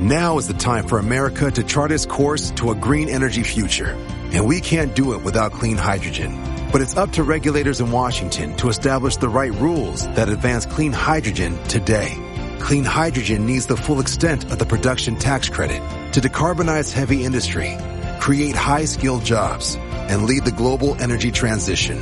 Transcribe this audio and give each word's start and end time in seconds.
Now 0.00 0.38
is 0.38 0.46
the 0.46 0.54
time 0.54 0.86
for 0.86 1.00
America 1.00 1.50
to 1.50 1.64
chart 1.64 1.90
its 1.90 2.06
course 2.06 2.52
to 2.52 2.70
a 2.70 2.74
green 2.76 3.08
energy 3.08 3.42
future. 3.42 3.98
And 4.32 4.46
we 4.46 4.60
can't 4.60 4.94
do 4.94 5.14
it 5.14 5.24
without 5.24 5.50
clean 5.50 5.76
hydrogen. 5.76 6.38
But 6.70 6.82
it's 6.82 6.96
up 6.96 7.10
to 7.14 7.24
regulators 7.24 7.80
in 7.80 7.90
Washington 7.90 8.56
to 8.58 8.68
establish 8.68 9.16
the 9.16 9.28
right 9.28 9.52
rules 9.54 10.06
that 10.14 10.28
advance 10.28 10.66
clean 10.66 10.92
hydrogen 10.92 11.60
today. 11.64 12.14
Clean 12.60 12.84
hydrogen 12.84 13.44
needs 13.44 13.66
the 13.66 13.76
full 13.76 13.98
extent 13.98 14.44
of 14.52 14.60
the 14.60 14.66
production 14.66 15.16
tax 15.16 15.48
credit 15.48 15.82
to 16.12 16.20
decarbonize 16.20 16.92
heavy 16.92 17.24
industry, 17.24 17.76
create 18.20 18.54
high-skilled 18.54 19.24
jobs, 19.24 19.74
and 19.74 20.26
lead 20.26 20.44
the 20.44 20.52
global 20.52 20.94
energy 21.02 21.32
transition. 21.32 22.00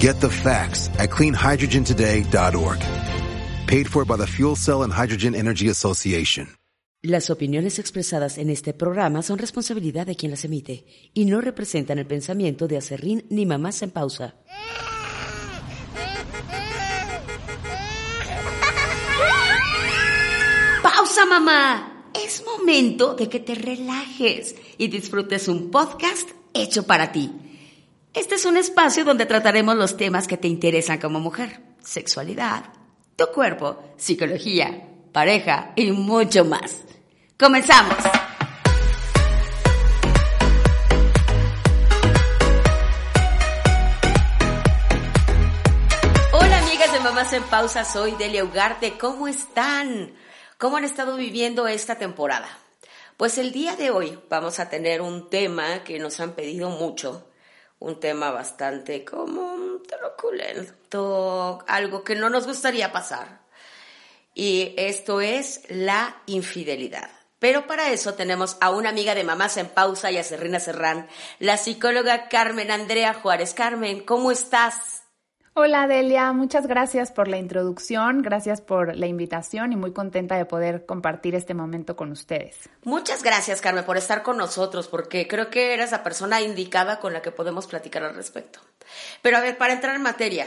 Get 0.00 0.20
the 0.20 0.28
facts 0.28 0.88
at 0.98 1.10
cleanhydrogentoday.org. 1.10 3.68
Paid 3.68 3.88
for 3.88 4.04
by 4.04 4.16
the 4.16 4.26
Fuel 4.26 4.56
Cell 4.56 4.82
and 4.82 4.92
Hydrogen 4.92 5.36
Energy 5.36 5.68
Association. 5.68 6.48
Las 7.04 7.30
opiniones 7.30 7.80
expresadas 7.80 8.38
en 8.38 8.48
este 8.48 8.74
programa 8.74 9.22
son 9.22 9.36
responsabilidad 9.36 10.06
de 10.06 10.14
quien 10.14 10.30
las 10.30 10.44
emite 10.44 10.86
y 11.12 11.24
no 11.24 11.40
representan 11.40 11.98
el 11.98 12.06
pensamiento 12.06 12.68
de 12.68 12.76
Acerrín 12.76 13.26
ni 13.28 13.44
Mamás 13.44 13.82
en 13.82 13.90
Pausa. 13.90 14.36
¡Pausa, 20.80 21.26
mamá! 21.26 22.06
Es 22.24 22.44
momento 22.46 23.14
de 23.14 23.28
que 23.28 23.40
te 23.40 23.56
relajes 23.56 24.54
y 24.78 24.86
disfrutes 24.86 25.48
un 25.48 25.72
podcast 25.72 26.30
hecho 26.54 26.84
para 26.84 27.10
ti. 27.10 27.32
Este 28.14 28.36
es 28.36 28.44
un 28.44 28.56
espacio 28.56 29.04
donde 29.04 29.26
trataremos 29.26 29.74
los 29.74 29.96
temas 29.96 30.28
que 30.28 30.36
te 30.36 30.46
interesan 30.46 31.00
como 31.00 31.18
mujer. 31.18 31.62
Sexualidad, 31.80 32.72
tu 33.16 33.26
cuerpo, 33.34 33.82
psicología, 33.96 34.91
pareja 35.12 35.72
y 35.76 35.92
mucho 35.92 36.44
más. 36.44 36.82
Comenzamos. 37.38 37.96
Hola 46.32 46.58
amigas 46.58 46.92
de 46.92 47.00
Mamás 47.00 47.32
en 47.32 47.42
Pausa, 47.44 47.84
soy 47.84 48.12
Delia 48.12 48.44
Ugarte. 48.44 48.96
¿Cómo 48.98 49.28
están? 49.28 50.14
¿Cómo 50.58 50.78
han 50.78 50.84
estado 50.84 51.16
viviendo 51.16 51.66
esta 51.68 51.96
temporada? 51.96 52.48
Pues 53.16 53.36
el 53.38 53.52
día 53.52 53.76
de 53.76 53.90
hoy 53.90 54.18
vamos 54.30 54.58
a 54.58 54.68
tener 54.68 55.02
un 55.02 55.28
tema 55.28 55.84
que 55.84 55.98
nos 55.98 56.18
han 56.20 56.32
pedido 56.32 56.70
mucho, 56.70 57.28
un 57.78 58.00
tema 58.00 58.30
bastante 58.30 59.04
como 59.04 59.80
truculento, 59.86 61.62
algo 61.66 62.02
que 62.02 62.16
no 62.16 62.30
nos 62.30 62.46
gustaría 62.46 62.90
pasar. 62.90 63.41
Y 64.34 64.74
esto 64.76 65.20
es 65.20 65.62
la 65.68 66.22
infidelidad. 66.26 67.10
Pero 67.38 67.66
para 67.66 67.90
eso 67.90 68.14
tenemos 68.14 68.56
a 68.60 68.70
una 68.70 68.90
amiga 68.90 69.16
de 69.16 69.24
Mamás 69.24 69.56
en 69.56 69.66
Pausa 69.66 70.12
y 70.12 70.16
a 70.16 70.22
Serrina 70.22 70.60
Serrán, 70.60 71.08
la 71.40 71.56
psicóloga 71.56 72.28
Carmen 72.28 72.70
Andrea 72.70 73.14
Juárez. 73.14 73.52
Carmen, 73.52 74.04
¿cómo 74.04 74.30
estás? 74.30 75.02
Hola 75.54 75.86
Delia, 75.86 76.32
muchas 76.32 76.66
gracias 76.66 77.12
por 77.12 77.28
la 77.28 77.36
introducción, 77.36 78.22
gracias 78.22 78.62
por 78.62 78.96
la 78.96 79.06
invitación 79.06 79.72
y 79.72 79.76
muy 79.76 79.92
contenta 79.92 80.36
de 80.36 80.46
poder 80.46 80.86
compartir 80.86 81.34
este 81.34 81.52
momento 81.52 81.94
con 81.94 82.10
ustedes. 82.10 82.70
Muchas 82.84 83.22
gracias 83.22 83.60
Carmen 83.60 83.84
por 83.84 83.98
estar 83.98 84.22
con 84.22 84.38
nosotros 84.38 84.88
porque 84.88 85.28
creo 85.28 85.50
que 85.50 85.74
eres 85.74 85.90
la 85.90 86.02
persona 86.02 86.40
indicada 86.40 87.00
con 87.00 87.12
la 87.12 87.20
que 87.20 87.32
podemos 87.32 87.66
platicar 87.66 88.02
al 88.02 88.14
respecto. 88.14 88.60
Pero 89.20 89.36
a 89.36 89.40
ver, 89.40 89.58
para 89.58 89.74
entrar 89.74 89.94
en 89.94 90.02
materia, 90.02 90.46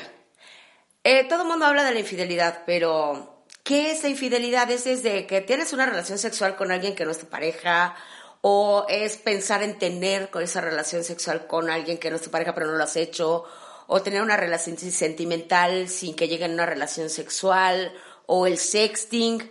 eh, 1.03 1.28
todo 1.28 1.44
el 1.44 1.50
mundo 1.50 1.66
habla 1.66 1.83
de 1.83 1.94
la 1.94 2.00
infidelidad, 2.00 2.63
pero 2.66 3.34
¿qué 3.66 3.91
es 3.91 4.03
la 4.03 4.09
infidelidad? 4.09 4.71
¿Es 4.71 4.85
desde 4.85 5.27
que 5.27 5.41
tienes 5.41 5.73
una 5.73 5.85
relación 5.85 6.17
sexual 6.17 6.55
con 6.55 6.71
alguien 6.71 6.95
que 6.95 7.03
no 7.03 7.11
es 7.11 7.19
tu 7.19 7.25
pareja? 7.25 7.97
¿O 8.39 8.85
es 8.88 9.17
pensar 9.17 9.61
en 9.61 9.77
tener 9.77 10.30
esa 10.41 10.61
relación 10.61 11.03
sexual 11.03 11.47
con 11.47 11.69
alguien 11.69 11.97
que 11.97 12.09
no 12.09 12.16
es 12.16 12.22
tu 12.22 12.31
pareja 12.31 12.55
pero 12.55 12.67
no 12.67 12.77
lo 12.77 12.83
has 12.85 12.95
hecho? 12.95 13.44
o 13.88 14.02
tener 14.02 14.22
una 14.22 14.38
relación 14.38 14.78
sentimental 14.78 15.88
sin 15.90 16.16
que 16.16 16.28
lleguen 16.28 16.51
a 16.51 16.53
una 16.56 16.66
relación 16.66 17.09
sexual, 17.09 17.91
o 18.25 18.47
el 18.47 18.57
sexting. 18.57 19.50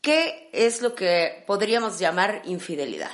¿Qué 0.00 0.48
es 0.52 0.82
lo 0.82 0.94
que 0.94 1.42
podríamos 1.46 1.98
llamar 1.98 2.42
infidelidad? 2.44 3.10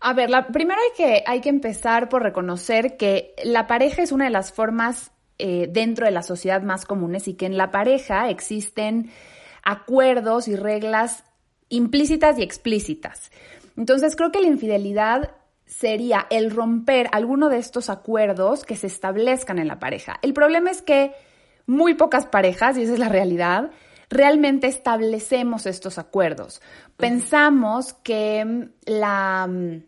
A 0.00 0.12
ver, 0.12 0.30
la, 0.30 0.48
primero 0.48 0.80
hay 0.80 0.96
que, 0.96 1.24
hay 1.26 1.40
que 1.40 1.48
empezar 1.48 2.08
por 2.08 2.22
reconocer 2.22 2.96
que 2.96 3.34
la 3.44 3.66
pareja 3.66 4.02
es 4.02 4.12
una 4.12 4.24
de 4.24 4.30
las 4.30 4.52
formas 4.52 5.12
eh, 5.38 5.66
dentro 5.70 6.06
de 6.06 6.12
la 6.12 6.22
sociedad 6.22 6.62
más 6.62 6.84
comunes 6.84 7.28
y 7.28 7.34
que 7.34 7.46
en 7.46 7.56
la 7.56 7.70
pareja 7.70 8.28
existen 8.28 9.10
acuerdos 9.62 10.48
y 10.48 10.56
reglas 10.56 11.24
implícitas 11.68 12.38
y 12.38 12.42
explícitas. 12.42 13.30
Entonces 13.76 14.16
creo 14.16 14.32
que 14.32 14.40
la 14.40 14.48
infidelidad 14.48 15.30
sería 15.66 16.26
el 16.30 16.50
romper 16.50 17.08
alguno 17.12 17.48
de 17.48 17.58
estos 17.58 17.90
acuerdos 17.90 18.64
que 18.64 18.76
se 18.76 18.88
establezcan 18.88 19.58
en 19.58 19.68
la 19.68 19.78
pareja. 19.78 20.18
El 20.22 20.34
problema 20.34 20.70
es 20.70 20.82
que 20.82 21.12
muy 21.66 21.94
pocas 21.94 22.26
parejas, 22.26 22.76
y 22.76 22.82
esa 22.82 22.94
es 22.94 22.98
la 22.98 23.08
realidad, 23.08 23.70
realmente 24.08 24.66
establecemos 24.66 25.66
estos 25.66 25.98
acuerdos. 25.98 26.60
Pensamos 26.96 27.92
que 27.92 28.44
mm, 28.44 28.62
la, 28.86 29.46
mm, 29.48 29.82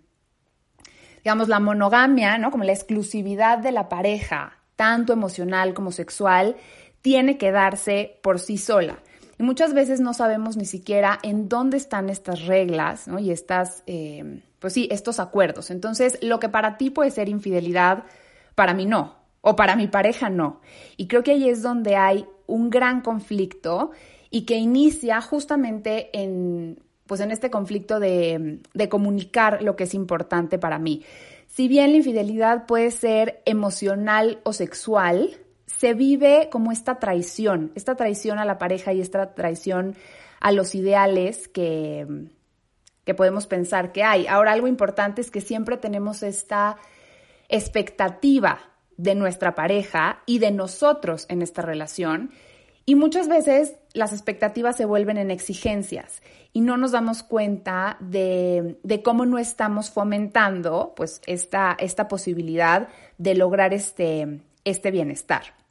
digamos, 1.24 1.48
la 1.48 1.58
monogamia, 1.58 2.38
¿no? 2.38 2.52
Como 2.52 2.64
la 2.64 2.72
exclusividad 2.72 3.58
de 3.58 3.72
la 3.72 3.88
pareja, 3.88 4.58
tanto 4.76 5.12
emocional 5.12 5.74
como 5.74 5.90
sexual, 5.90 6.56
tiene 7.02 7.36
que 7.36 7.50
darse 7.50 8.20
por 8.22 8.38
sí 8.38 8.58
sola. 8.58 8.98
Muchas 9.42 9.74
veces 9.74 10.00
no 10.00 10.14
sabemos 10.14 10.56
ni 10.56 10.64
siquiera 10.64 11.18
en 11.22 11.48
dónde 11.48 11.76
están 11.76 12.08
estas 12.08 12.46
reglas, 12.46 13.08
¿no? 13.08 13.18
Y 13.18 13.30
estas... 13.30 13.82
Eh, 13.86 14.42
pues 14.62 14.74
sí, 14.74 14.88
estos 14.92 15.18
acuerdos. 15.18 15.72
Entonces, 15.72 16.16
lo 16.22 16.38
que 16.38 16.48
para 16.48 16.78
ti 16.78 16.90
puede 16.90 17.10
ser 17.10 17.28
infidelidad, 17.28 18.04
para 18.54 18.74
mí 18.74 18.86
no, 18.86 19.16
o 19.40 19.56
para 19.56 19.74
mi 19.74 19.88
pareja 19.88 20.30
no. 20.30 20.60
Y 20.96 21.08
creo 21.08 21.24
que 21.24 21.32
ahí 21.32 21.48
es 21.48 21.62
donde 21.62 21.96
hay 21.96 22.26
un 22.46 22.70
gran 22.70 23.00
conflicto 23.00 23.90
y 24.30 24.42
que 24.42 24.54
inicia 24.54 25.20
justamente 25.20 26.16
en, 26.16 26.78
pues 27.06 27.20
en 27.20 27.32
este 27.32 27.50
conflicto 27.50 27.98
de 27.98 28.88
comunicar 28.88 29.62
lo 29.62 29.74
que 29.74 29.84
es 29.84 29.94
importante 29.94 30.60
para 30.60 30.78
mí. 30.78 31.02
Si 31.48 31.66
bien 31.66 31.90
la 31.90 31.98
infidelidad 31.98 32.66
puede 32.66 32.92
ser 32.92 33.42
emocional 33.44 34.38
o 34.44 34.52
sexual, 34.52 35.41
se 35.78 35.94
vive 35.94 36.48
como 36.50 36.72
esta 36.72 36.98
traición, 36.98 37.72
esta 37.74 37.96
traición 37.96 38.38
a 38.38 38.44
la 38.44 38.58
pareja 38.58 38.92
y 38.92 39.00
esta 39.00 39.34
traición 39.34 39.96
a 40.40 40.52
los 40.52 40.74
ideales 40.74 41.48
que, 41.48 42.06
que 43.04 43.14
podemos 43.14 43.46
pensar 43.46 43.92
que 43.92 44.02
hay. 44.02 44.26
Ahora, 44.26 44.52
algo 44.52 44.68
importante 44.68 45.20
es 45.20 45.30
que 45.30 45.40
siempre 45.40 45.76
tenemos 45.76 46.22
esta 46.22 46.76
expectativa 47.48 48.60
de 48.96 49.14
nuestra 49.14 49.54
pareja 49.54 50.22
y 50.26 50.38
de 50.38 50.50
nosotros 50.50 51.26
en 51.28 51.42
esta 51.42 51.62
relación. 51.62 52.30
Y 52.84 52.94
muchas 52.94 53.28
veces 53.28 53.74
las 53.94 54.12
expectativas 54.12 54.76
se 54.76 54.84
vuelven 54.84 55.16
en 55.16 55.30
exigencias 55.30 56.22
y 56.52 56.60
no 56.60 56.76
nos 56.76 56.92
damos 56.92 57.22
cuenta 57.22 57.96
de, 58.00 58.78
cómo 59.04 59.24
no 59.24 59.38
estamos 59.38 59.90
fomentando 59.90 60.92
pues 60.96 61.20
esta, 61.26 61.76
esta 61.78 62.08
posibilidad 62.08 62.88
de 63.18 63.34
lograr 63.34 63.72
este, 63.72 64.40
este 64.64 64.90
bienestar. 64.90 65.61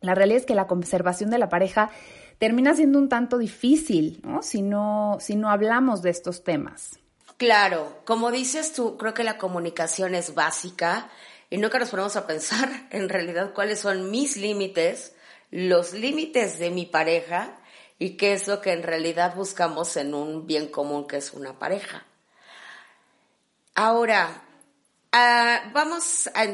La 0.00 0.14
realidad 0.14 0.40
es 0.40 0.46
que 0.46 0.54
la 0.54 0.66
conservación 0.66 1.30
de 1.30 1.38
la 1.38 1.48
pareja 1.48 1.90
termina 2.38 2.74
siendo 2.74 2.98
un 2.98 3.08
tanto 3.08 3.38
difícil, 3.38 4.20
¿no? 4.22 4.42
Si 4.42 4.62
no, 4.62 5.18
si 5.20 5.36
no 5.36 5.50
hablamos 5.50 6.02
de 6.02 6.10
estos 6.10 6.44
temas. 6.44 6.98
Claro, 7.36 8.00
como 8.04 8.30
dices 8.30 8.72
tú, 8.72 8.96
creo 8.96 9.14
que 9.14 9.24
la 9.24 9.38
comunicación 9.38 10.14
es 10.14 10.34
básica 10.34 11.08
y 11.50 11.58
nunca 11.58 11.78
nos 11.78 11.90
ponemos 11.90 12.16
a 12.16 12.26
pensar 12.26 12.68
en 12.90 13.08
realidad 13.08 13.52
cuáles 13.54 13.80
son 13.80 14.10
mis 14.10 14.36
límites, 14.36 15.14
los 15.50 15.92
límites 15.92 16.58
de 16.58 16.70
mi 16.70 16.86
pareja 16.86 17.58
y 17.98 18.16
qué 18.16 18.32
es 18.32 18.46
lo 18.46 18.60
que 18.60 18.72
en 18.72 18.82
realidad 18.82 19.34
buscamos 19.34 19.96
en 19.96 20.14
un 20.14 20.46
bien 20.46 20.68
común 20.68 21.06
que 21.06 21.16
es 21.16 21.32
una 21.32 21.58
pareja. 21.58 22.04
Ahora, 23.74 24.42
Ah, 25.12 25.70
vamos 25.72 26.28
a, 26.34 26.46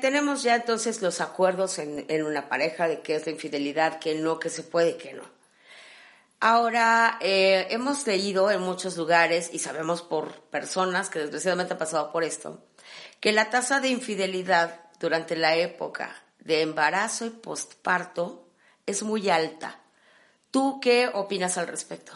tenemos 0.00 0.42
ya 0.42 0.56
entonces 0.56 1.02
los 1.02 1.20
acuerdos 1.20 1.78
en, 1.78 2.06
en, 2.08 2.24
una 2.24 2.48
pareja 2.48 2.88
de 2.88 3.00
qué 3.00 3.16
es 3.16 3.26
la 3.26 3.32
infidelidad, 3.32 3.98
qué 3.98 4.14
no, 4.14 4.38
qué 4.38 4.48
se 4.48 4.62
puede, 4.62 4.96
qué 4.96 5.12
no. 5.12 5.24
Ahora, 6.42 7.18
eh, 7.20 7.66
hemos 7.68 8.06
leído 8.06 8.50
en 8.50 8.62
muchos 8.62 8.96
lugares 8.96 9.50
y 9.52 9.58
sabemos 9.58 10.00
por 10.00 10.40
personas 10.44 11.10
que 11.10 11.18
desgraciadamente 11.18 11.74
han 11.74 11.78
pasado 11.78 12.10
por 12.12 12.24
esto, 12.24 12.64
que 13.20 13.32
la 13.32 13.50
tasa 13.50 13.80
de 13.80 13.90
infidelidad 13.90 14.80
durante 14.98 15.36
la 15.36 15.54
época 15.56 16.16
de 16.38 16.62
embarazo 16.62 17.26
y 17.26 17.30
postparto 17.30 18.48
es 18.86 19.02
muy 19.02 19.28
alta. 19.28 19.80
¿Tú 20.50 20.80
qué 20.80 21.10
opinas 21.12 21.58
al 21.58 21.68
respecto? 21.68 22.14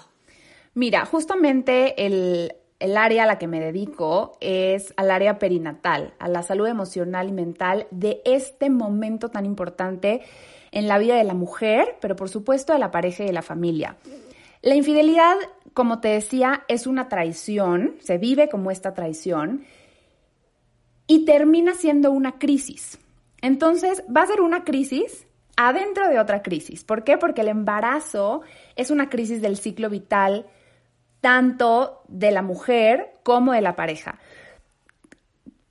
Mira, 0.73 1.05
justamente 1.05 2.07
el, 2.07 2.55
el 2.81 2.97
área 2.97 3.25
a 3.25 3.27
la 3.27 3.39
que 3.39 3.47
me 3.47 3.61
dedico 3.61 4.37
es 4.41 4.93
al 4.97 5.11
área 5.11 5.39
perinatal, 5.39 6.15
a 6.19 6.29
la 6.29 6.43
salud 6.43 6.67
emocional 6.67 7.29
y 7.29 7.33
mental 7.33 7.87
de 7.91 8.21
este 8.25 8.71
momento 8.71 9.31
tan 9.31 9.47
importante 9.47 10.23
en 10.73 10.89
la 10.89 10.99
vida 10.99 11.17
de 11.17 11.25
la 11.25 11.35
mujer, 11.35 11.97
pero 12.01 12.17
por 12.17 12.29
supuesto 12.29 12.73
de 12.73 12.79
la 12.79 12.91
pareja 12.91 13.23
y 13.23 13.27
de 13.27 13.33
la 13.33 13.43
familia. 13.43 13.97
La 14.61 14.75
infidelidad, 14.75 15.37
como 15.73 16.01
te 16.01 16.09
decía, 16.09 16.65
es 16.69 16.87
una 16.87 17.09
traición, 17.09 17.97
se 18.01 18.19
vive 18.19 18.49
como 18.49 18.71
esta 18.71 18.93
traición 18.93 19.65
y 21.07 21.25
termina 21.25 21.75
siendo 21.75 22.11
una 22.11 22.39
crisis. 22.39 22.99
Entonces, 23.41 24.03
va 24.15 24.23
a 24.23 24.27
ser 24.27 24.41
una 24.41 24.65
crisis 24.65 25.27
adentro 25.57 26.09
de 26.09 26.19
otra 26.19 26.43
crisis. 26.43 26.83
¿Por 26.83 27.05
qué? 27.05 27.19
Porque 27.19 27.43
el 27.43 27.49
embarazo 27.49 28.43
es 28.75 28.91
una 28.91 29.11
crisis 29.11 29.41
del 29.43 29.57
ciclo 29.57 29.91
vital 29.91 30.47
tanto 31.25 32.03
de 32.09 32.31
la 32.33 32.43
mujer 32.43 33.15
como 33.23 33.55
de 33.55 33.63
la 33.63 33.77
pareja. 33.77 34.19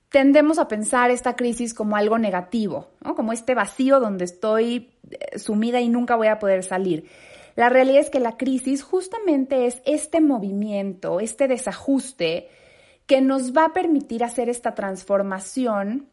Tendemos 0.08 0.58
a 0.58 0.66
pensar 0.66 1.12
esta 1.12 1.36
crisis 1.36 1.74
como 1.74 1.94
algo 1.94 2.18
negativo, 2.18 2.88
como 3.14 3.32
este 3.32 3.54
vacío 3.54 4.00
donde 4.00 4.24
estoy 4.24 4.90
eh, 5.08 5.38
sumida 5.38 5.80
y 5.80 5.88
nunca 5.88 6.16
voy 6.16 6.26
a 6.26 6.40
poder 6.40 6.64
salir. 6.64 7.08
La 7.54 7.68
realidad 7.68 8.00
es 8.00 8.10
que 8.10 8.18
la 8.18 8.36
crisis 8.36 8.82
justamente 8.82 9.66
es 9.66 9.80
este 9.86 10.20
movimiento, 10.20 11.20
este 11.20 11.46
desajuste 11.46 12.48
que 13.06 13.20
nos 13.20 13.56
va 13.56 13.66
a 13.66 13.72
permitir 13.72 14.24
hacer 14.24 14.48
esta 14.48 14.74
transformación 14.74 16.08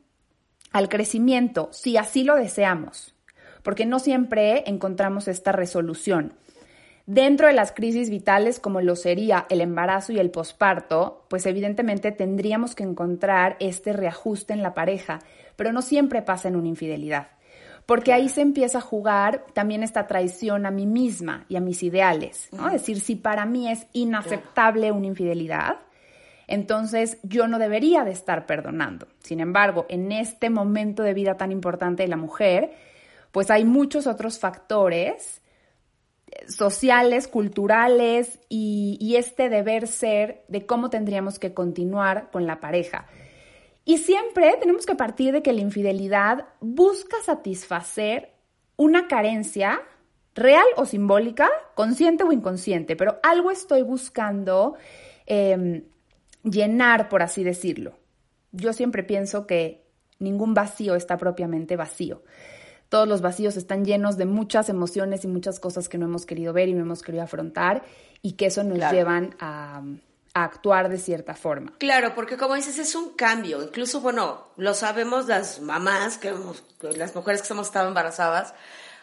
al 0.71 0.87
crecimiento, 0.87 1.69
si 1.71 1.97
así 1.97 2.23
lo 2.23 2.35
deseamos, 2.35 3.15
porque 3.63 3.87
no 3.87 3.97
siempre 3.97 4.69
encontramos 4.69 5.27
esta 5.27 5.51
resolución. 5.51 6.35
Dentro 7.05 7.47
de 7.47 7.53
las 7.53 7.71
crisis 7.71 8.09
vitales, 8.09 8.59
como 8.59 8.81
lo 8.81 8.95
sería 8.95 9.45
el 9.49 9.61
embarazo 9.61 10.13
y 10.13 10.19
el 10.19 10.31
posparto, 10.31 11.25
pues 11.29 11.45
evidentemente 11.45 12.11
tendríamos 12.11 12.75
que 12.75 12.83
encontrar 12.83 13.57
este 13.59 13.93
reajuste 13.93 14.53
en 14.53 14.61
la 14.61 14.73
pareja, 14.73 15.19
pero 15.55 15.71
no 15.73 15.81
siempre 15.81 16.21
pasa 16.21 16.47
en 16.47 16.55
una 16.55 16.67
infidelidad 16.67 17.27
porque 17.85 18.13
ahí 18.13 18.29
se 18.29 18.41
empieza 18.41 18.77
a 18.77 18.81
jugar 18.81 19.45
también 19.53 19.83
esta 19.83 20.07
traición 20.07 20.65
a 20.65 20.71
mí 20.71 20.85
misma 20.85 21.45
y 21.49 21.57
a 21.57 21.59
mis 21.59 21.83
ideales, 21.83 22.47
¿no? 22.51 22.67
Es 22.67 22.73
decir, 22.73 23.01
si 23.01 23.15
para 23.15 23.45
mí 23.45 23.69
es 23.69 23.85
inaceptable 23.91 24.91
una 24.91 25.07
infidelidad, 25.07 25.77
entonces 26.47 27.17
yo 27.23 27.47
no 27.47 27.59
debería 27.59 28.03
de 28.03 28.11
estar 28.11 28.45
perdonando. 28.45 29.07
Sin 29.23 29.39
embargo, 29.39 29.85
en 29.89 30.11
este 30.11 30.49
momento 30.49 31.03
de 31.03 31.13
vida 31.13 31.35
tan 31.35 31.51
importante 31.51 32.03
de 32.03 32.09
la 32.09 32.17
mujer, 32.17 32.71
pues 33.31 33.49
hay 33.51 33.65
muchos 33.65 34.07
otros 34.07 34.39
factores 34.39 35.40
sociales, 36.47 37.27
culturales 37.27 38.39
y, 38.49 39.15
este 39.15 39.49
deber 39.49 39.87
ser 39.87 40.43
de 40.47 40.65
cómo 40.65 40.89
tendríamos 40.89 41.37
que 41.37 41.53
continuar 41.53 42.29
con 42.31 42.47
la 42.47 42.59
pareja. 42.59 43.07
Y 43.85 43.97
siempre 43.97 44.55
tenemos 44.59 44.85
que 44.85 44.95
partir 44.95 45.33
de 45.33 45.41
que 45.41 45.53
la 45.53 45.61
infidelidad 45.61 46.45
busca 46.59 47.17
satisfacer 47.23 48.31
una 48.77 49.07
carencia 49.07 49.81
real 50.33 50.65
o 50.77 50.85
simbólica, 50.85 51.49
consciente 51.75 52.23
o 52.23 52.31
inconsciente, 52.31 52.95
pero 52.95 53.19
algo 53.21 53.51
estoy 53.51 53.81
buscando 53.81 54.75
em, 55.25 55.83
llenar, 56.43 57.09
por 57.09 57.21
así 57.21 57.43
decirlo. 57.43 57.97
Yo 58.51 58.73
siempre 58.73 59.03
pienso 59.03 59.45
que 59.45 59.83
ningún 60.19 60.53
vacío 60.53 60.95
está 60.95 61.17
propiamente 61.17 61.75
vacío. 61.75 62.23
Todos 62.91 63.07
los 63.07 63.21
vacíos 63.21 63.55
están 63.55 63.85
llenos 63.85 64.17
de 64.17 64.25
muchas 64.25 64.67
emociones 64.67 65.23
y 65.23 65.27
muchas 65.27 65.61
cosas 65.61 65.87
que 65.87 65.97
no 65.97 66.07
hemos 66.07 66.25
querido 66.25 66.51
ver 66.51 66.67
y 66.67 66.73
no 66.73 66.81
hemos 66.81 67.01
querido 67.01 67.23
afrontar 67.23 67.83
y 68.21 68.33
que 68.33 68.47
eso 68.47 68.63
nos 68.63 68.91
llevan 68.91 69.33
a 69.39 69.81
a 70.33 70.43
actuar 70.43 70.89
de 70.89 70.97
cierta 70.97 71.35
forma. 71.35 71.73
Claro, 71.77 72.15
porque 72.15 72.37
como 72.37 72.55
dices, 72.55 72.79
es 72.79 72.95
un 72.95 73.15
cambio. 73.15 73.61
Incluso, 73.61 74.01
bueno, 74.01 74.47
lo 74.57 74.73
sabemos 74.73 75.27
las 75.27 75.59
mamás, 75.59 76.17
que, 76.17 76.33
las 76.95 77.15
mujeres 77.15 77.41
que 77.41 77.53
hemos 77.53 77.67
estado 77.67 77.87
embarazadas, 77.89 78.53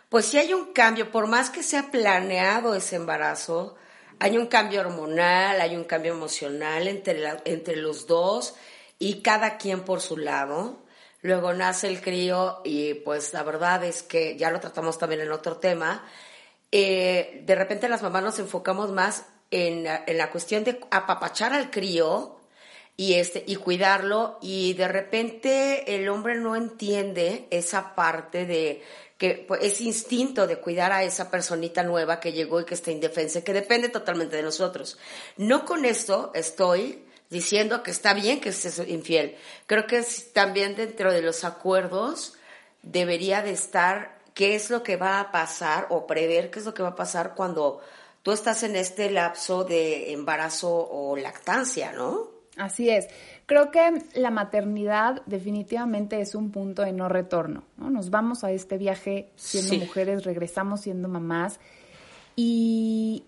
pues 0.09 0.27
si 0.27 0.39
hay 0.39 0.55
un 0.55 0.73
cambio, 0.73 1.11
por 1.11 1.27
más 1.27 1.51
que 1.51 1.63
sea 1.63 1.91
planeado 1.91 2.75
ese 2.75 2.97
embarazo, 2.97 3.77
hay 4.21 4.39
un 4.39 4.47
cambio 4.47 4.81
hormonal, 4.81 5.61
hay 5.61 5.77
un 5.77 5.85
cambio 5.85 6.13
emocional 6.13 6.89
entre, 6.89 7.23
entre 7.45 7.77
los 7.77 8.07
dos 8.07 8.55
y 8.99 9.21
cada 9.21 9.59
quien 9.59 9.83
por 9.83 10.01
su 10.01 10.17
lado. 10.17 10.79
Luego 11.23 11.53
nace 11.53 11.89
el 11.89 12.01
crío 12.01 12.61
y 12.65 12.95
pues 12.95 13.33
la 13.33 13.43
verdad 13.43 13.85
es 13.85 14.03
que 14.03 14.37
ya 14.37 14.51
lo 14.51 14.61
tratamos 14.61 14.99
también 14.99 15.21
en 15.21 15.33
otro 15.33 15.57
tema. 15.57 16.05
Eh, 16.71 17.43
de 17.45 17.55
repente 17.55 17.89
las 17.89 18.03
mamás 18.03 18.23
nos 18.23 18.39
enfocamos 18.39 18.93
más 18.93 19.25
en, 19.51 19.85
la 19.85 20.31
cuestión 20.31 20.65
de 20.65 20.81
apapachar 20.91 21.53
al 21.53 21.71
crío 21.71 22.37
y 22.97 23.15
este 23.15 23.43
y 23.47 23.57
cuidarlo 23.57 24.39
y 24.43 24.75
de 24.75 24.89
repente 24.89 25.95
el 25.95 26.09
hombre 26.09 26.35
no 26.37 26.57
entiende 26.57 27.47
esa 27.51 27.95
parte 27.95 28.45
de 28.45 28.83
que 29.17 29.45
pues, 29.49 29.63
es 29.65 29.81
instinto 29.81 30.47
de 30.47 30.59
cuidar 30.59 30.93
a 30.93 31.03
esa 31.03 31.31
personita 31.31 31.83
nueva 31.83 32.21
que 32.21 32.33
llegó 32.33 32.61
y 32.61 32.65
que 32.65 32.75
está 32.75 32.91
indefensa, 32.93 33.43
que 33.43 33.53
depende 33.53 33.89
totalmente 33.89 34.37
de 34.37 34.43
nosotros. 34.43 34.99
No 35.37 35.65
con 35.65 35.85
esto 35.85 36.31
estoy 36.35 37.05
diciendo 37.31 37.83
que 37.83 37.91
está 37.91 38.15
bien 38.15 38.41
que 38.41 38.51
estés 38.51 38.79
infiel. 38.89 39.37
Creo 39.67 39.87
que 39.87 40.05
también 40.33 40.77
dentro 40.77 41.13
de 41.13 41.23
los 41.23 41.45
acuerdos 41.45 42.35
debería 42.83 43.43
de 43.43 43.53
estar 43.53 44.19
qué 44.35 44.55
es 44.55 44.71
lo 44.71 44.83
que 44.83 44.97
va 44.97 45.21
a 45.21 45.31
pasar 45.33 45.87
o 45.91 46.07
prever 46.07 46.51
qué 46.51 46.61
es 46.61 46.65
lo 46.65 46.75
que 46.75 46.83
va 46.83 46.91
a 46.91 46.97
pasar 46.97 47.35
cuando 47.35 47.81
tú 48.23 48.33
estás 48.33 48.63
en 48.63 48.77
este 48.77 49.11
lapso 49.11 49.65
de 49.65 50.13
embarazo 50.13 50.89
o 50.91 51.17
lactancia, 51.17 51.93
¿no? 51.93 52.39
Así 52.57 52.91
es. 52.91 53.09
Creo 53.47 53.71
que 53.71 54.03
la 54.15 54.31
maternidad 54.31 55.23
definitivamente 55.27 56.21
es 56.21 56.35
un 56.35 56.51
punto 56.51 56.83
de 56.83 56.93
no 56.93 57.09
retorno, 57.09 57.63
¿no? 57.77 57.89
Nos 57.89 58.11
vamos 58.11 58.45
a 58.45 58.51
este 58.51 58.79
viaje 58.79 59.31
siendo 59.37 59.75
mujeres, 59.75 60.25
regresamos 60.25 60.83
siendo 60.83 61.09
mamás 61.09 61.61
y, 62.37 63.25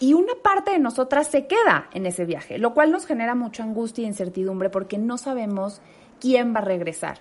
y 0.00 0.14
una 0.14 0.34
parte 0.42 0.70
de 0.70 0.78
nosotras 0.78 1.26
se 1.28 1.46
queda 1.46 1.88
en 1.92 2.06
ese 2.06 2.24
viaje, 2.24 2.58
lo 2.58 2.74
cual 2.74 2.92
nos 2.92 3.06
genera 3.06 3.34
mucha 3.34 3.62
angustia 3.62 4.04
e 4.04 4.08
incertidumbre 4.08 4.70
porque 4.70 4.98
no 4.98 5.18
sabemos 5.18 5.80
quién 6.20 6.54
va 6.54 6.58
a 6.58 6.64
regresar. 6.64 7.18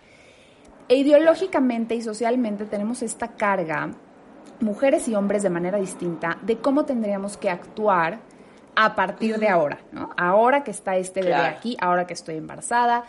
E 0.90 0.96
ideológicamente 0.98 1.96
y 1.96 2.02
socialmente 2.02 2.66
tenemos 2.66 3.02
esta 3.02 3.36
carga 3.36 3.92
mujeres 4.60 5.08
y 5.08 5.16
hombres 5.16 5.44
de 5.44 5.50
manera 5.50 5.78
distinta 5.78 6.38
de 6.42 6.58
cómo 6.58 6.86
tendríamos 6.86 7.38
que 7.38 7.50
actuar 7.50 8.20
a 8.76 8.96
partir 8.96 9.40
de 9.40 9.50
ahora, 9.50 9.80
¿no? 9.92 10.12
Ahora 10.18 10.64
que 10.64 10.72
está 10.72 10.98
este 10.98 11.22
bebé 11.22 11.36
aquí, 11.36 11.78
ahora 11.80 12.06
que 12.06 12.14
estoy 12.14 12.36
embarazada, 12.36 13.06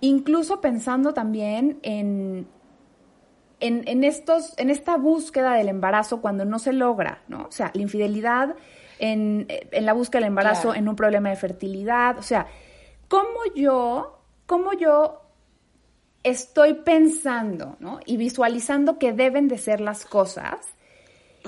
incluso 0.00 0.60
pensando 0.60 1.12
también 1.12 1.78
en, 1.82 2.46
en, 3.60 4.04
estos, 4.04 4.54
en 4.58 4.70
esta 4.70 4.96
búsqueda 4.96 5.52
del 5.52 5.68
embarazo 5.68 6.22
cuando 6.22 6.44
no 6.46 6.58
se 6.58 6.72
logra, 6.72 7.22
¿no? 7.28 7.44
O 7.48 7.52
sea, 7.52 7.70
la 7.74 7.82
infidelidad 7.82 8.56
en, 9.00 9.48
la 9.72 9.92
búsqueda 9.92 10.20
del 10.20 10.28
embarazo, 10.28 10.74
en 10.74 10.88
un 10.88 10.94
problema 10.94 11.30
de 11.30 11.36
fertilidad, 11.36 12.18
o 12.18 12.22
sea, 12.22 12.46
¿cómo 13.08 13.40
yo, 13.54 14.20
cómo 14.46 14.72
yo 14.74 15.22
estoy 16.22 16.74
pensando, 16.74 17.76
¿no? 17.80 18.00
Y 18.04 18.16
visualizando 18.18 18.98
que 18.98 19.12
deben 19.12 19.48
de 19.48 19.58
ser 19.58 19.80
las 19.80 20.04
cosas 20.04 20.58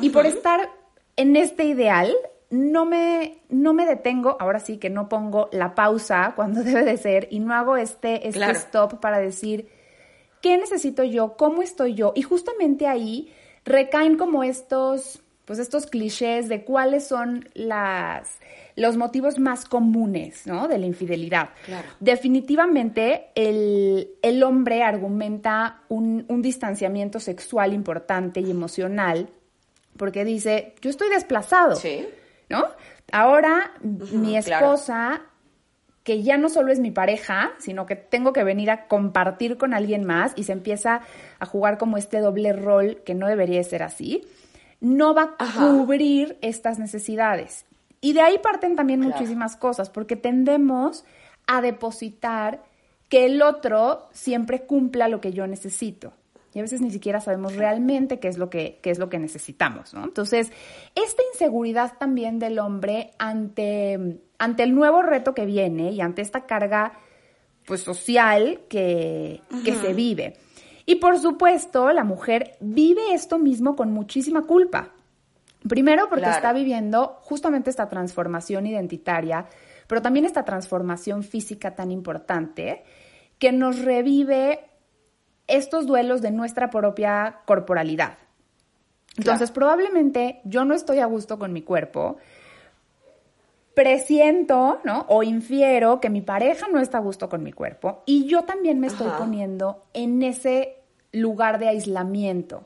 y 0.00 0.11
por 0.11 0.25
estar 0.26 0.71
en 1.16 1.37
este 1.37 1.64
ideal, 1.64 2.14
no 2.49 2.85
me, 2.85 3.42
no 3.49 3.73
me 3.73 3.87
detengo, 3.87 4.37
ahora 4.40 4.61
sí 4.61 4.78
que 4.78 4.90
no 4.90 5.09
pongo 5.09 5.49
la 5.52 5.75
pausa 5.75 6.32
cuando 6.37 6.62
debe 6.62 6.85
de 6.85 6.97
ser 6.97 7.28
y 7.30 7.40
no 7.40 7.54
hago 7.54 7.76
este, 7.76 8.28
este 8.28 8.50
stop 8.52 9.00
para 9.00 9.18
decir, 9.18 9.68
¿qué 10.40 10.56
necesito 10.56 11.04
yo? 11.04 11.37
¿Cómo 11.37 11.62
estoy 11.62 11.94
yo? 11.94 12.12
Y 12.14 12.23
justamente 12.23 12.87
ahí 12.87 13.32
recaen 13.64 14.16
como 14.16 14.42
estos, 14.42 15.22
pues 15.44 15.58
estos 15.58 15.87
clichés 15.87 16.49
de 16.49 16.64
cuáles 16.64 17.06
son 17.06 17.49
las, 17.54 18.38
los 18.76 18.96
motivos 18.96 19.38
más 19.38 19.64
comunes, 19.64 20.46
¿no? 20.46 20.68
De 20.68 20.78
la 20.78 20.87
infidelidad. 20.87 21.50
Definitivamente 22.00 23.26
el, 23.34 24.42
hombre 24.42 24.82
argumenta 24.82 25.82
un, 25.88 26.25
un 26.28 26.42
distanciamiento 26.42 27.20
sexual 27.20 27.72
importante 27.72 28.40
y 28.40 28.50
emocional 28.50 29.28
porque 29.96 30.25
dice, 30.25 30.75
yo 30.80 30.90
estoy 30.90 31.11
desplazado, 31.11 31.76
sí. 31.76 32.08
¿no? 32.49 32.66
Ahora 33.11 33.72
mi 33.82 34.37
esposa, 34.37 35.22
que 36.02 36.22
ya 36.22 36.38
no 36.38 36.49
solo 36.49 36.72
es 36.72 36.80
mi 36.80 36.90
pareja, 36.90 37.52
sino 37.58 37.84
que 37.84 37.96
tengo 37.96 38.32
que 38.32 38.42
venir 38.42 38.70
a 38.70 38.87
compartir 38.87 39.58
con 39.58 39.75
alguien 39.75 40.04
más 40.04 40.32
y 40.34 40.44
se 40.44 40.52
empieza 40.52 41.02
a 41.38 41.46
jugar 41.46 41.78
como 41.78 41.99
este 41.99 42.20
doble 42.20 42.52
rol 42.52 43.02
que 43.04 43.14
no 43.14 43.28
debería 43.28 43.62
ser 43.64 43.82
así, 43.82 44.22
no 44.82 45.14
va 45.14 45.34
a 45.38 45.54
cubrir 45.54 46.36
estas 46.42 46.78
necesidades. 46.78 47.64
Y 48.02 48.12
de 48.12 48.20
ahí 48.20 48.38
parten 48.38 48.76
también 48.76 49.00
muchísimas 49.00 49.56
cosas, 49.56 49.88
porque 49.88 50.16
tendemos 50.16 51.04
a 51.46 51.62
depositar 51.62 52.62
que 53.08 53.24
el 53.24 53.40
otro 53.40 54.08
siempre 54.12 54.62
cumpla 54.62 55.08
lo 55.08 55.20
que 55.20 55.32
yo 55.32 55.46
necesito 55.46 56.12
y 56.54 56.58
a 56.58 56.62
veces 56.62 56.80
ni 56.80 56.90
siquiera 56.90 57.20
sabemos 57.20 57.56
realmente 57.56 58.18
qué 58.18 58.28
es 58.28 58.36
lo 58.36 58.50
que, 58.50 58.78
es 58.82 58.98
lo 58.98 59.08
que 59.08 59.18
necesitamos, 59.18 59.94
¿no? 59.94 60.04
Entonces, 60.04 60.52
esta 60.94 61.22
inseguridad 61.32 61.94
también 61.98 62.38
del 62.38 62.58
hombre 62.58 63.12
ante, 63.18 64.20
ante 64.38 64.62
el 64.62 64.74
nuevo 64.74 65.02
reto 65.02 65.34
que 65.34 65.46
viene 65.46 65.92
y 65.92 66.00
ante 66.00 66.20
esta 66.20 66.44
carga 66.44 66.92
pues 67.64 67.80
social 67.80 68.60
que, 68.68 69.40
que 69.64 69.74
se 69.76 69.94
vive. 69.94 70.36
Y 70.86 70.96
por 70.96 71.18
supuesto, 71.18 71.92
la 71.92 72.04
mujer 72.04 72.56
vive 72.60 73.14
esto 73.14 73.38
mismo 73.38 73.76
con 73.76 73.92
muchísima 73.92 74.42
culpa, 74.42 74.92
Primero 75.68 76.08
porque 76.08 76.28
está 76.28 76.52
viviendo 76.52 77.18
justamente 77.22 77.70
esta 77.70 77.88
transformación 77.88 78.66
identitaria, 78.66 79.46
pero 79.86 80.02
también 80.02 80.24
esta 80.24 80.44
transformación 80.44 81.22
física 81.22 81.74
tan 81.74 81.90
importante 81.90 82.82
que 83.38 83.52
nos 83.52 83.80
revive 83.80 84.60
estos 85.46 85.86
duelos 85.86 86.20
de 86.20 86.30
nuestra 86.30 86.70
propia 86.70 87.40
corporalidad. 87.46 88.18
Entonces, 89.16 89.50
probablemente 89.50 90.40
yo 90.44 90.64
no 90.64 90.74
estoy 90.74 90.98
a 90.98 91.06
gusto 91.06 91.38
con 91.38 91.52
mi 91.52 91.62
cuerpo, 91.62 92.16
presiento, 93.75 94.81
¿no? 94.85 95.07
O 95.09 95.23
infiero 95.23 96.00
que 96.00 96.11
mi 96.11 96.21
pareja 96.21 96.67
no 96.71 96.81
está 96.81 96.99
a 96.99 97.02
gusto 97.02 97.29
con 97.29 97.43
mi 97.43 97.52
cuerpo 97.52 98.02
y 98.07 98.26
yo 98.26 98.43
también 98.43 98.81
me 98.81 98.87
estoy 98.87 99.09
poniendo 99.19 99.85
en 99.95 100.23
ese 100.23 100.76
lugar 101.12 101.59
de 101.59 101.69
aislamiento. 101.69 102.64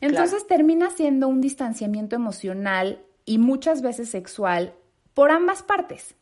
Entonces 0.00 0.46
termina 0.46 0.90
siendo 0.90 1.28
un 1.28 1.40
distanciamiento 1.40 2.16
emocional 2.16 3.02
y 3.24 3.38
muchas 3.38 3.82
veces 3.82 4.08
sexual 4.08 4.74
por 5.14 5.30
ambas 5.30 5.62
partes. 5.62 6.14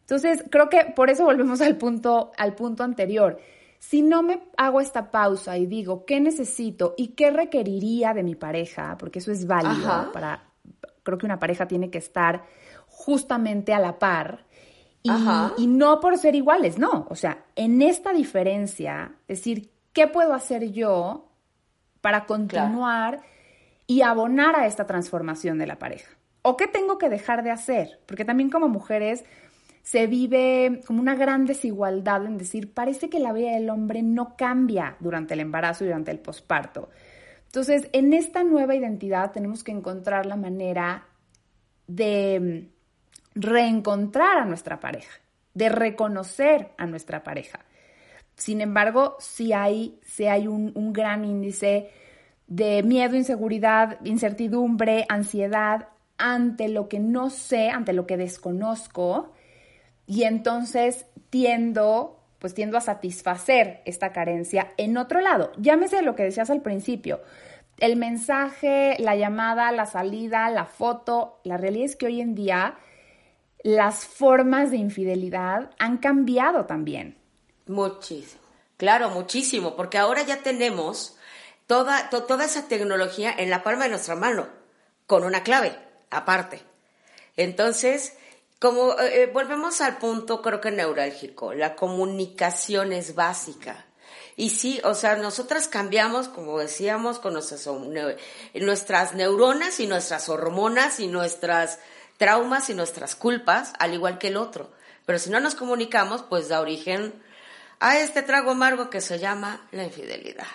Entonces, 0.00 0.42
creo 0.50 0.70
que 0.70 0.86
por 0.96 1.10
eso 1.10 1.24
volvemos 1.24 1.60
al 1.60 1.76
punto, 1.76 2.32
al 2.38 2.54
punto 2.54 2.82
anterior. 2.82 3.38
Si 3.78 4.00
no 4.00 4.22
me 4.22 4.40
hago 4.56 4.80
esta 4.80 5.10
pausa 5.10 5.58
y 5.58 5.66
digo 5.66 6.06
qué 6.06 6.18
necesito 6.18 6.94
y 6.96 7.08
qué 7.08 7.30
requeriría 7.30 8.14
de 8.14 8.22
mi 8.22 8.34
pareja, 8.34 8.96
porque 8.98 9.18
eso 9.18 9.30
es 9.30 9.46
válido 9.46 10.10
para, 10.12 10.44
creo 11.02 11.18
que 11.18 11.26
una 11.26 11.38
pareja 11.38 11.68
tiene 11.68 11.90
que 11.90 11.98
estar 11.98 12.44
justamente 12.98 13.72
a 13.72 13.78
la 13.78 13.98
par 13.98 14.44
y, 15.02 15.10
y, 15.56 15.66
no 15.68 16.00
por 16.00 16.18
ser 16.18 16.34
iguales, 16.34 16.78
no. 16.78 17.06
O 17.08 17.14
sea, 17.14 17.44
en 17.54 17.80
esta 17.80 18.12
diferencia, 18.12 19.14
decir, 19.28 19.70
¿qué 19.92 20.08
puedo 20.08 20.34
hacer 20.34 20.72
yo 20.72 21.30
para 22.00 22.26
continuar 22.26 23.22
y 23.86 24.02
abonar 24.02 24.56
a 24.56 24.66
esta 24.66 24.86
transformación 24.86 25.56
de 25.58 25.66
la 25.66 25.78
pareja? 25.78 26.10
¿O 26.42 26.56
qué 26.56 26.66
tengo 26.66 26.98
que 26.98 27.08
dejar 27.08 27.44
de 27.44 27.52
hacer? 27.52 28.00
Porque 28.06 28.24
también 28.24 28.50
como 28.50 28.68
mujeres 28.68 29.24
se 29.82 30.06
vive 30.06 30.82
como 30.86 31.00
una 31.00 31.14
gran 31.14 31.46
desigualdad 31.46 32.26
en 32.26 32.36
decir, 32.36 32.74
parece 32.74 33.08
que 33.08 33.20
la 33.20 33.32
vida 33.32 33.52
del 33.52 33.70
hombre 33.70 34.02
no 34.02 34.36
cambia 34.36 34.96
durante 35.00 35.34
el 35.34 35.40
embarazo 35.40 35.84
y 35.84 35.86
durante 35.86 36.10
el 36.10 36.18
posparto. 36.18 36.90
Entonces, 37.46 37.88
en 37.92 38.12
esta 38.12 38.42
nueva 38.42 38.74
identidad 38.74 39.30
tenemos 39.30 39.64
que 39.64 39.72
encontrar 39.72 40.26
la 40.26 40.36
manera 40.36 41.06
de 41.86 42.68
reencontrar 43.38 44.38
a 44.38 44.44
nuestra 44.44 44.80
pareja, 44.80 45.20
de 45.54 45.68
reconocer 45.68 46.70
a 46.76 46.86
nuestra 46.86 47.22
pareja. 47.22 47.60
Sin 48.36 48.60
embargo, 48.60 49.16
sí 49.18 49.52
hay, 49.52 49.98
hay 50.28 50.46
un, 50.46 50.72
un 50.74 50.92
gran 50.92 51.24
índice 51.24 51.90
de 52.46 52.82
miedo, 52.82 53.16
inseguridad, 53.16 53.98
incertidumbre, 54.04 55.06
ansiedad 55.08 55.88
ante 56.16 56.68
lo 56.68 56.88
que 56.88 56.98
no 56.98 57.30
sé, 57.30 57.70
ante 57.70 57.92
lo 57.92 58.06
que 58.06 58.16
desconozco, 58.16 59.32
y 60.06 60.24
entonces 60.24 61.06
tiendo, 61.30 62.20
pues 62.38 62.54
tiendo 62.54 62.78
a 62.78 62.80
satisfacer 62.80 63.82
esta 63.84 64.12
carencia 64.12 64.72
en 64.76 64.96
otro 64.96 65.20
lado. 65.20 65.52
Llámese 65.58 66.02
lo 66.02 66.14
que 66.16 66.24
decías 66.24 66.50
al 66.50 66.62
principio, 66.62 67.20
el 67.78 67.96
mensaje, 67.96 68.96
la 68.98 69.14
llamada, 69.14 69.70
la 69.70 69.86
salida, 69.86 70.50
la 70.50 70.64
foto, 70.64 71.38
la 71.44 71.56
realidad 71.56 71.84
es 71.84 71.96
que 71.96 72.06
hoy 72.06 72.20
en 72.20 72.34
día 72.34 72.76
las 73.62 74.06
formas 74.06 74.70
de 74.70 74.76
infidelidad 74.76 75.70
han 75.78 75.98
cambiado 75.98 76.66
también. 76.66 77.16
Muchísimo. 77.66 78.42
Claro, 78.76 79.10
muchísimo, 79.10 79.74
porque 79.74 79.98
ahora 79.98 80.22
ya 80.22 80.42
tenemos 80.42 81.16
toda, 81.66 82.10
toda 82.10 82.44
esa 82.44 82.68
tecnología 82.68 83.34
en 83.36 83.50
la 83.50 83.62
palma 83.62 83.84
de 83.84 83.90
nuestra 83.90 84.14
mano, 84.14 84.48
con 85.06 85.24
una 85.24 85.42
clave 85.42 85.76
aparte. 86.10 86.62
Entonces, 87.36 88.14
como 88.60 88.92
eh, 88.92 89.22
eh, 89.22 89.30
volvemos 89.32 89.80
al 89.80 89.98
punto, 89.98 90.42
creo 90.42 90.60
que 90.60 90.70
neurálgico, 90.70 91.54
la 91.54 91.74
comunicación 91.74 92.92
es 92.92 93.14
básica. 93.14 93.86
Y 94.36 94.50
sí, 94.50 94.80
o 94.84 94.94
sea, 94.94 95.16
nosotras 95.16 95.66
cambiamos, 95.66 96.28
como 96.28 96.58
decíamos, 96.60 97.18
con 97.18 97.32
nuestras, 97.32 97.68
nuestras 98.54 99.14
neuronas 99.14 99.80
y 99.80 99.88
nuestras 99.88 100.28
hormonas 100.28 101.00
y 101.00 101.08
nuestras 101.08 101.80
traumas 102.18 102.68
y 102.68 102.74
nuestras 102.74 103.16
culpas, 103.16 103.72
al 103.78 103.94
igual 103.94 104.18
que 104.18 104.28
el 104.28 104.36
otro. 104.36 104.70
Pero 105.06 105.18
si 105.18 105.30
no 105.30 105.40
nos 105.40 105.54
comunicamos, 105.54 106.22
pues 106.22 106.48
da 106.48 106.60
origen 106.60 107.14
a 107.80 107.98
este 107.98 108.22
trago 108.22 108.50
amargo 108.50 108.90
que 108.90 109.00
se 109.00 109.18
llama 109.18 109.66
la 109.70 109.84
infidelidad. 109.84 110.46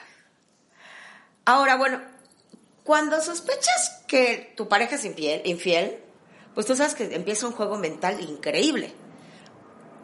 Ahora, 1.45 1.75
bueno, 1.75 2.01
cuando 2.83 3.19
sospechas 3.21 4.03
que 4.07 4.53
tu 4.55 4.67
pareja 4.67 4.95
es 4.95 5.05
infiel, 5.05 5.41
infiel, 5.45 5.99
pues 6.53 6.67
tú 6.67 6.75
sabes 6.75 6.95
que 6.95 7.15
empieza 7.15 7.47
un 7.47 7.53
juego 7.53 7.77
mental 7.77 8.21
increíble. 8.21 8.93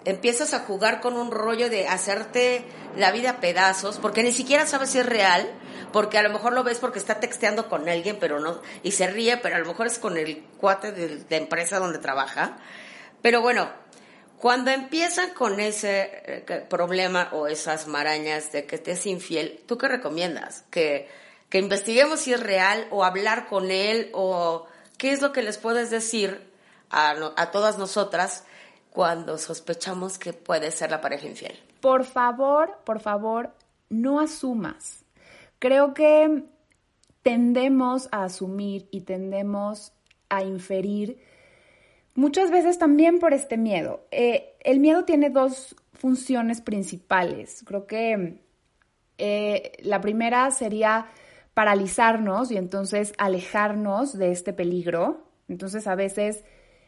Empiezas 0.06 0.54
a 0.54 0.60
jugar 0.60 1.02
con 1.02 1.16
un 1.16 1.30
rollo 1.30 1.70
de 1.70 1.88
hacerte 1.88 2.66
la 2.96 3.12
vida 3.12 3.32
a 3.32 3.40
pedazos, 3.40 4.00
porque 4.00 4.24
ni 4.24 4.32
siquiera 4.32 4.66
sabes 4.66 4.92
si 4.92 5.00
es 5.00 5.06
real, 5.06 5.50
porque 5.92 6.18
a 6.18 6.24
lo 6.24 6.30
mejor 6.30 6.54
lo 6.54 6.64
ves 6.64 6.80
porque 6.80 7.00
está 7.00 7.20
texteando 7.20 7.68
con 7.70 7.88
alguien, 7.90 8.18
pero 8.20 8.40
no, 8.40 8.62
y 8.84 8.92
se 8.92 9.08
ríe, 9.08 9.38
pero 9.38 9.56
a 9.56 9.60
lo 9.60 9.66
mejor 9.66 9.88
es 9.88 10.00
con 10.00 10.18
el 10.18 10.44
cuate 10.58 10.92
de 10.92 11.26
la 11.30 11.38
empresa 11.38 11.80
donde 11.80 12.00
trabaja. 12.00 12.58
Pero 13.22 13.42
bueno, 13.42 13.70
cuando 14.38 14.72
empiezan 14.72 15.34
con 15.34 15.60
ese 15.60 16.24
eh, 16.26 16.66
problema 16.70 17.30
o 17.34 17.48
esas 17.48 17.88
marañas 17.88 18.52
de 18.52 18.66
que 18.66 18.78
te 18.78 18.92
es 18.92 19.06
infiel, 19.06 19.62
¿tú 19.66 19.78
qué 19.78 19.88
recomiendas? 19.88 20.64
¿Que, 20.70 21.10
que 21.50 21.58
investiguemos 21.58 22.22
si 22.22 22.34
es 22.34 22.40
real 22.40 22.88
o 22.90 23.04
hablar 23.04 23.48
con 23.48 23.70
él 23.70 24.10
o 24.14 24.66
qué 24.98 25.12
es 25.12 25.22
lo 25.22 25.34
que 25.34 25.44
les 25.44 25.58
puedes 25.58 25.90
decir 25.90 26.50
a, 26.90 27.16
a 27.36 27.52
todas 27.52 27.78
nosotras 27.78 28.46
cuando 28.92 29.38
sospechamos 29.38 30.18
que 30.18 30.32
puede 30.32 30.72
ser 30.72 30.92
la 30.92 31.02
pareja 31.02 31.28
infiel? 31.28 31.60
Por 31.82 32.06
favor, 32.06 32.78
por 32.86 33.02
favor, 33.02 33.54
no 33.90 34.20
asumas. 34.22 34.99
Creo 35.60 35.94
que 35.94 36.44
tendemos 37.22 38.10
a 38.12 38.24
asumir 38.24 38.88
y 38.92 39.02
tendemos 39.02 39.94
a 40.30 40.44
inferir 40.44 41.20
Muchas 42.20 42.52
veces 42.52 42.78
también 42.78 43.20
por 43.20 43.34
este 43.34 43.56
miedo. 43.56 44.06
Eh, 44.12 44.58
el 44.66 44.82
miedo 44.82 45.06
tiene 45.06 45.30
dos 45.30 45.74
funciones 45.94 46.60
principales. 46.60 47.64
Creo 47.66 47.88
que 47.88 48.42
eh, 49.18 49.72
la 49.84 50.02
primera 50.02 50.52
sería 50.52 51.06
paralizarnos 51.54 52.52
y 52.52 52.58
entonces 52.58 53.14
alejarnos 53.18 54.18
de 54.18 54.34
este 54.34 54.52
peligro. 54.52 55.30
Entonces 55.48 55.88
a 55.88 55.96
veces 55.96 56.44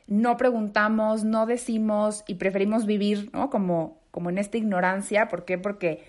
no 0.06 0.36
preguntamos, 0.36 1.24
no 1.24 1.46
decimos 1.46 2.26
y 2.28 2.36
preferimos 2.36 2.86
vivir 2.86 3.30
¿no? 3.32 3.50
como, 3.50 4.02
como 4.12 4.30
en 4.30 4.38
esta 4.38 4.58
ignorancia. 4.58 5.30
¿Por 5.30 5.46
qué? 5.46 5.58
Porque 5.58 6.04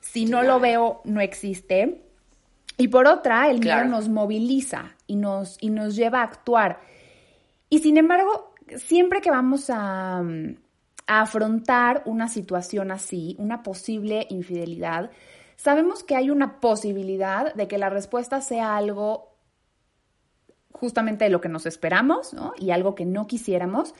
si 0.00 0.24
no 0.26 0.42
lo 0.42 0.58
veo, 0.58 1.00
no 1.04 1.20
existe. 1.20 2.03
Y 2.76 2.88
por 2.88 3.06
otra, 3.06 3.50
el 3.50 3.60
miedo 3.60 3.84
nos 3.84 4.08
moviliza 4.08 4.96
y 5.06 5.16
nos, 5.16 5.58
y 5.60 5.70
nos 5.70 5.94
lleva 5.94 6.20
a 6.20 6.24
actuar. 6.24 6.80
Y 7.68 7.78
sin 7.78 7.96
embargo, 7.96 8.54
siempre 8.76 9.20
que 9.20 9.30
vamos 9.30 9.70
a, 9.70 10.22
afrontar 11.06 12.02
una 12.06 12.28
situación 12.28 12.90
así, 12.90 13.36
una 13.38 13.62
posible 13.62 14.26
infidelidad, 14.30 15.10
sabemos 15.56 16.02
que 16.02 16.16
hay 16.16 16.30
una 16.30 16.60
posibilidad 16.60 17.52
de 17.54 17.68
que 17.68 17.76
la 17.76 17.90
respuesta 17.90 18.40
sea 18.40 18.74
algo 18.76 19.36
justamente 20.72 21.24
de 21.24 21.30
lo 21.30 21.42
que 21.42 21.50
nos 21.50 21.66
esperamos, 21.66 22.32
¿no? 22.32 22.54
Y 22.56 22.70
algo 22.70 22.94
que 22.94 23.04
no 23.04 23.26
quisiéramos, 23.26 23.94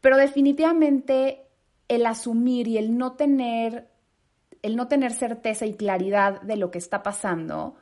pero 0.00 0.16
definitivamente 0.16 1.46
el 1.86 2.04
asumir 2.04 2.66
y 2.66 2.78
el 2.78 2.98
no 2.98 3.12
tener 3.12 3.88
el 4.62 4.76
no 4.76 4.88
tener 4.88 5.12
certeza 5.12 5.66
y 5.66 5.74
claridad 5.74 6.40
de 6.42 6.56
lo 6.56 6.70
que 6.70 6.78
está 6.78 7.02
pasando 7.02 7.76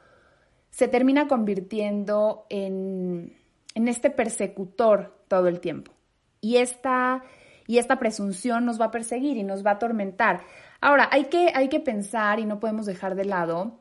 se 0.71 0.89
termina 0.89 1.29
convirtiendo 1.29 2.47
en, 2.51 3.37
en 3.75 3.89
este 3.89 4.11
persecutor 4.11 5.15
todo 5.29 5.49
el 5.49 5.61
tiempo 5.61 5.93
y 6.41 6.57
esta, 6.57 7.23
y 7.67 7.79
esta 7.79 7.99
presunción 7.99 8.65
nos 8.65 8.81
va 8.81 8.87
a 8.87 8.91
perseguir 8.91 9.37
y 9.37 9.43
nos 9.43 9.65
va 9.65 9.73
a 9.73 9.75
atormentar. 9.75 10.43
Ahora, 10.81 11.09
hay 11.11 11.25
que, 11.25 11.53
hay 11.55 11.69
que 11.69 11.81
pensar 11.81 12.41
y 12.41 12.47
no 12.47 12.61
podemos 12.61 12.87
dejar 12.87 13.15
de 13.15 13.25
lado 13.25 13.81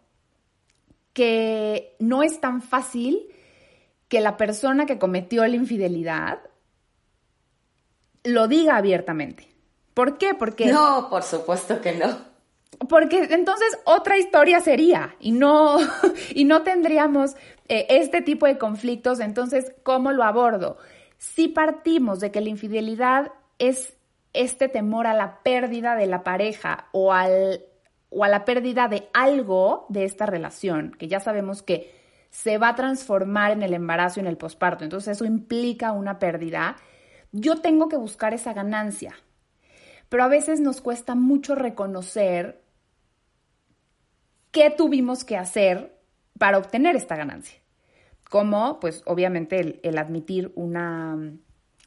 que 1.13 1.95
no 1.99 2.23
es 2.23 2.39
tan 2.39 2.61
fácil 2.61 3.27
que 4.07 4.21
la 4.21 4.37
persona 4.37 4.85
que 4.85 4.99
cometió 4.99 5.45
la 5.45 5.55
infidelidad 5.55 6.39
lo 8.23 8.47
diga 8.47 8.77
abiertamente. 8.77 9.47
¿Por 9.93 10.17
qué? 10.17 10.33
Porque... 10.35 10.67
No, 10.67 11.07
por 11.09 11.23
supuesto 11.23 11.81
que 11.81 11.93
no. 11.93 12.36
Porque 12.89 13.27
entonces 13.31 13.79
otra 13.85 14.17
historia 14.17 14.59
sería 14.59 15.15
y 15.19 15.31
no, 15.31 15.77
y 16.33 16.45
no 16.45 16.63
tendríamos 16.63 17.35
eh, 17.67 17.87
este 17.89 18.21
tipo 18.21 18.45
de 18.45 18.57
conflictos. 18.57 19.19
Entonces, 19.19 19.73
¿cómo 19.83 20.11
lo 20.11 20.23
abordo? 20.23 20.77
Si 21.17 21.47
partimos 21.47 22.19
de 22.19 22.31
que 22.31 22.41
la 22.41 22.49
infidelidad 22.49 23.31
es 23.57 23.97
este 24.33 24.69
temor 24.69 25.07
a 25.07 25.13
la 25.13 25.41
pérdida 25.41 25.95
de 25.95 26.05
la 26.05 26.23
pareja 26.23 26.87
o, 26.91 27.13
al, 27.13 27.65
o 28.09 28.23
a 28.23 28.27
la 28.27 28.45
pérdida 28.45 28.87
de 28.87 29.09
algo 29.13 29.87
de 29.89 30.05
esta 30.05 30.25
relación, 30.25 30.91
que 30.91 31.07
ya 31.07 31.19
sabemos 31.19 31.63
que 31.63 31.95
se 32.29 32.57
va 32.57 32.69
a 32.69 32.75
transformar 32.75 33.51
en 33.51 33.63
el 33.63 33.73
embarazo 33.73 34.19
y 34.19 34.21
en 34.21 34.27
el 34.27 34.37
posparto. 34.37 34.83
Entonces 34.83 35.15
eso 35.15 35.25
implica 35.25 35.91
una 35.91 36.19
pérdida. 36.19 36.75
Yo 37.31 37.61
tengo 37.61 37.89
que 37.89 37.97
buscar 37.97 38.33
esa 38.33 38.53
ganancia. 38.53 39.15
Pero 40.09 40.23
a 40.23 40.27
veces 40.27 40.59
nos 40.59 40.81
cuesta 40.81 41.15
mucho 41.15 41.55
reconocer 41.55 42.61
qué 44.51 44.69
tuvimos 44.69 45.23
que 45.23 45.37
hacer 45.37 45.97
para 46.37 46.57
obtener 46.57 46.95
esta 46.95 47.15
ganancia. 47.15 47.59
Como, 48.29 48.79
pues, 48.79 49.03
obviamente, 49.05 49.79
el, 49.81 49.97
admitir 49.97 50.51
una, 50.55 51.17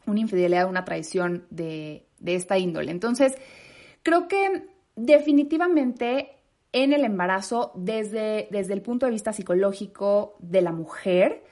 una, 0.06 0.20
infidelidad, 0.20 0.68
una 0.68 0.84
traición 0.84 1.46
de, 1.50 2.06
de 2.18 2.34
esta 2.34 2.58
índole. 2.58 2.90
Entonces, 2.90 3.36
creo 4.02 4.28
que 4.28 4.68
definitivamente 4.96 6.36
en 6.72 6.92
el 6.92 7.04
embarazo, 7.04 7.72
desde, 7.74 8.48
desde 8.50 8.74
el 8.74 8.82
punto 8.82 9.06
de 9.06 9.12
vista 9.12 9.32
psicológico 9.32 10.36
de 10.38 10.62
la 10.62 10.72
mujer, 10.72 11.42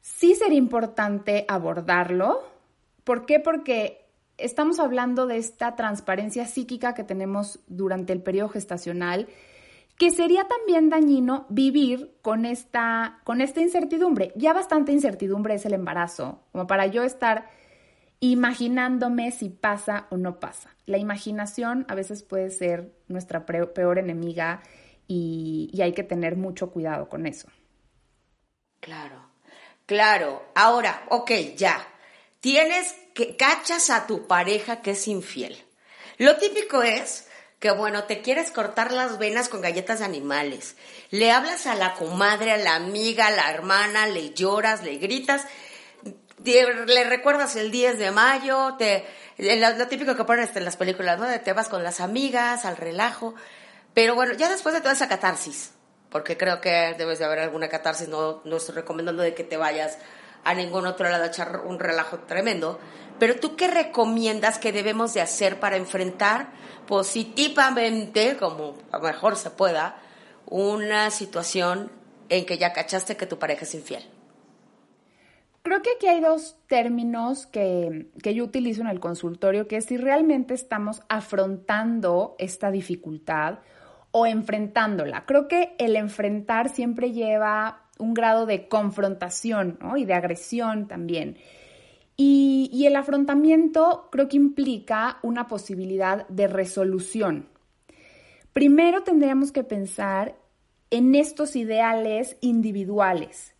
sí 0.00 0.34
sería 0.34 0.58
importante 0.58 1.44
abordarlo. 1.48 2.42
¿Por 3.04 3.24
qué? 3.24 3.40
Porque 3.40 4.01
estamos 4.38 4.78
hablando 4.78 5.26
de 5.26 5.38
esta 5.38 5.76
transparencia 5.76 6.46
psíquica 6.46 6.94
que 6.94 7.04
tenemos 7.04 7.60
durante 7.66 8.12
el 8.12 8.22
periodo 8.22 8.48
gestacional 8.48 9.28
que 9.98 10.10
sería 10.10 10.48
también 10.48 10.88
dañino 10.88 11.46
vivir 11.48 12.16
con 12.22 12.44
esta, 12.44 13.20
con 13.24 13.40
esta 13.40 13.60
incertidumbre. 13.60 14.32
Ya 14.34 14.52
bastante 14.52 14.90
incertidumbre 14.90 15.54
es 15.54 15.64
el 15.64 15.74
embarazo, 15.74 16.42
como 16.50 16.66
para 16.66 16.86
yo 16.86 17.04
estar 17.04 17.48
imaginándome 18.18 19.30
si 19.30 19.48
pasa 19.48 20.06
o 20.10 20.16
no 20.16 20.40
pasa. 20.40 20.70
La 20.86 20.98
imaginación 20.98 21.84
a 21.88 21.94
veces 21.94 22.22
puede 22.22 22.50
ser 22.50 22.92
nuestra 23.08 23.46
peor 23.46 23.98
enemiga 23.98 24.62
y, 25.06 25.70
y 25.72 25.82
hay 25.82 25.92
que 25.92 26.04
tener 26.04 26.36
mucho 26.36 26.70
cuidado 26.70 27.08
con 27.08 27.26
eso. 27.26 27.48
Claro, 28.80 29.16
claro. 29.86 30.42
Ahora, 30.54 31.04
ok, 31.10 31.30
ya. 31.56 31.91
Tienes 32.42 32.96
que 33.14 33.36
cachas 33.36 33.88
a 33.88 34.08
tu 34.08 34.26
pareja 34.26 34.82
que 34.82 34.90
es 34.90 35.06
infiel. 35.06 35.64
Lo 36.18 36.38
típico 36.38 36.82
es 36.82 37.28
que 37.60 37.70
bueno, 37.70 38.02
te 38.02 38.20
quieres 38.20 38.50
cortar 38.50 38.90
las 38.90 39.18
venas 39.18 39.48
con 39.48 39.60
galletas 39.60 40.00
de 40.00 40.06
animales. 40.06 40.74
Le 41.10 41.30
hablas 41.30 41.68
a 41.68 41.76
la 41.76 41.94
comadre, 41.94 42.50
a 42.50 42.56
la 42.56 42.74
amiga, 42.74 43.28
a 43.28 43.30
la 43.30 43.48
hermana, 43.48 44.08
le 44.08 44.34
lloras, 44.34 44.82
le 44.82 44.96
gritas, 44.96 45.46
le 46.42 47.04
recuerdas 47.04 47.54
el 47.54 47.70
10 47.70 48.00
de 48.00 48.10
mayo, 48.10 48.74
te, 48.76 49.06
lo, 49.38 49.86
típico 49.86 50.16
que 50.16 50.24
ponen 50.24 50.50
en 50.52 50.64
las 50.64 50.76
películas, 50.76 51.20
¿no? 51.20 51.28
Te 51.42 51.52
vas 51.52 51.68
con 51.68 51.84
las 51.84 52.00
amigas, 52.00 52.64
al 52.64 52.76
relajo. 52.76 53.36
Pero 53.94 54.16
bueno, 54.16 54.34
ya 54.34 54.48
después 54.48 54.74
de 54.74 54.80
toda 54.80 54.94
esa 54.94 55.08
catarsis, 55.08 55.70
porque 56.10 56.36
creo 56.36 56.60
que 56.60 56.96
debes 56.98 57.20
de 57.20 57.24
haber 57.24 57.38
alguna 57.38 57.68
catarsis, 57.68 58.08
no, 58.08 58.42
no 58.44 58.56
estoy 58.56 58.74
recomendando 58.74 59.22
de 59.22 59.32
que 59.32 59.44
te 59.44 59.56
vayas 59.56 59.98
a 60.44 60.54
ningún 60.54 60.86
otro 60.86 61.08
lado 61.08 61.24
echar 61.24 61.62
un 61.64 61.78
relajo 61.78 62.20
tremendo, 62.20 62.78
pero 63.18 63.36
tú 63.36 63.56
qué 63.56 63.68
recomiendas 63.68 64.58
que 64.58 64.72
debemos 64.72 65.14
de 65.14 65.20
hacer 65.20 65.60
para 65.60 65.76
enfrentar 65.76 66.50
positivamente, 66.86 68.36
como 68.36 68.74
mejor 69.00 69.36
se 69.36 69.50
pueda, 69.50 69.96
una 70.46 71.10
situación 71.10 71.90
en 72.28 72.44
que 72.46 72.58
ya 72.58 72.72
cachaste 72.72 73.16
que 73.16 73.26
tu 73.26 73.38
pareja 73.38 73.62
es 73.62 73.74
infiel? 73.74 74.02
Creo 75.62 75.80
que 75.80 75.90
aquí 75.94 76.08
hay 76.08 76.20
dos 76.20 76.56
términos 76.66 77.46
que, 77.46 78.10
que, 78.20 78.34
yo 78.34 78.42
utilizo 78.42 78.80
en 78.80 78.88
el 78.88 78.98
consultorio, 78.98 79.68
que 79.68 79.76
es 79.76 79.84
si 79.84 79.96
realmente 79.96 80.54
estamos 80.54 81.02
afrontando 81.08 82.34
esta 82.38 82.72
dificultad 82.72 83.60
o 84.10 84.26
enfrentándola. 84.26 85.24
Creo 85.24 85.46
que 85.46 85.76
el 85.78 85.94
enfrentar 85.94 86.68
siempre 86.68 87.12
lleva 87.12 87.81
un 88.02 88.14
grado 88.14 88.46
de 88.46 88.68
confrontación 88.68 89.78
y 89.96 90.04
de 90.04 90.14
agresión 90.14 90.88
también. 90.88 91.38
Y, 92.16 92.84
el 92.86 92.96
afrontamiento 92.96 94.08
creo 94.12 94.28
que 94.28 94.36
implica 94.36 95.18
una 95.22 95.46
posibilidad 95.46 96.26
de 96.28 96.46
resolución. 96.46 97.48
Primero 98.52 99.02
tendríamos 99.02 99.50
que 99.50 99.64
pensar 99.64 100.36
en 100.90 101.14
estos 101.14 101.56
ideales 101.56 102.36
individuales. 102.40 103.54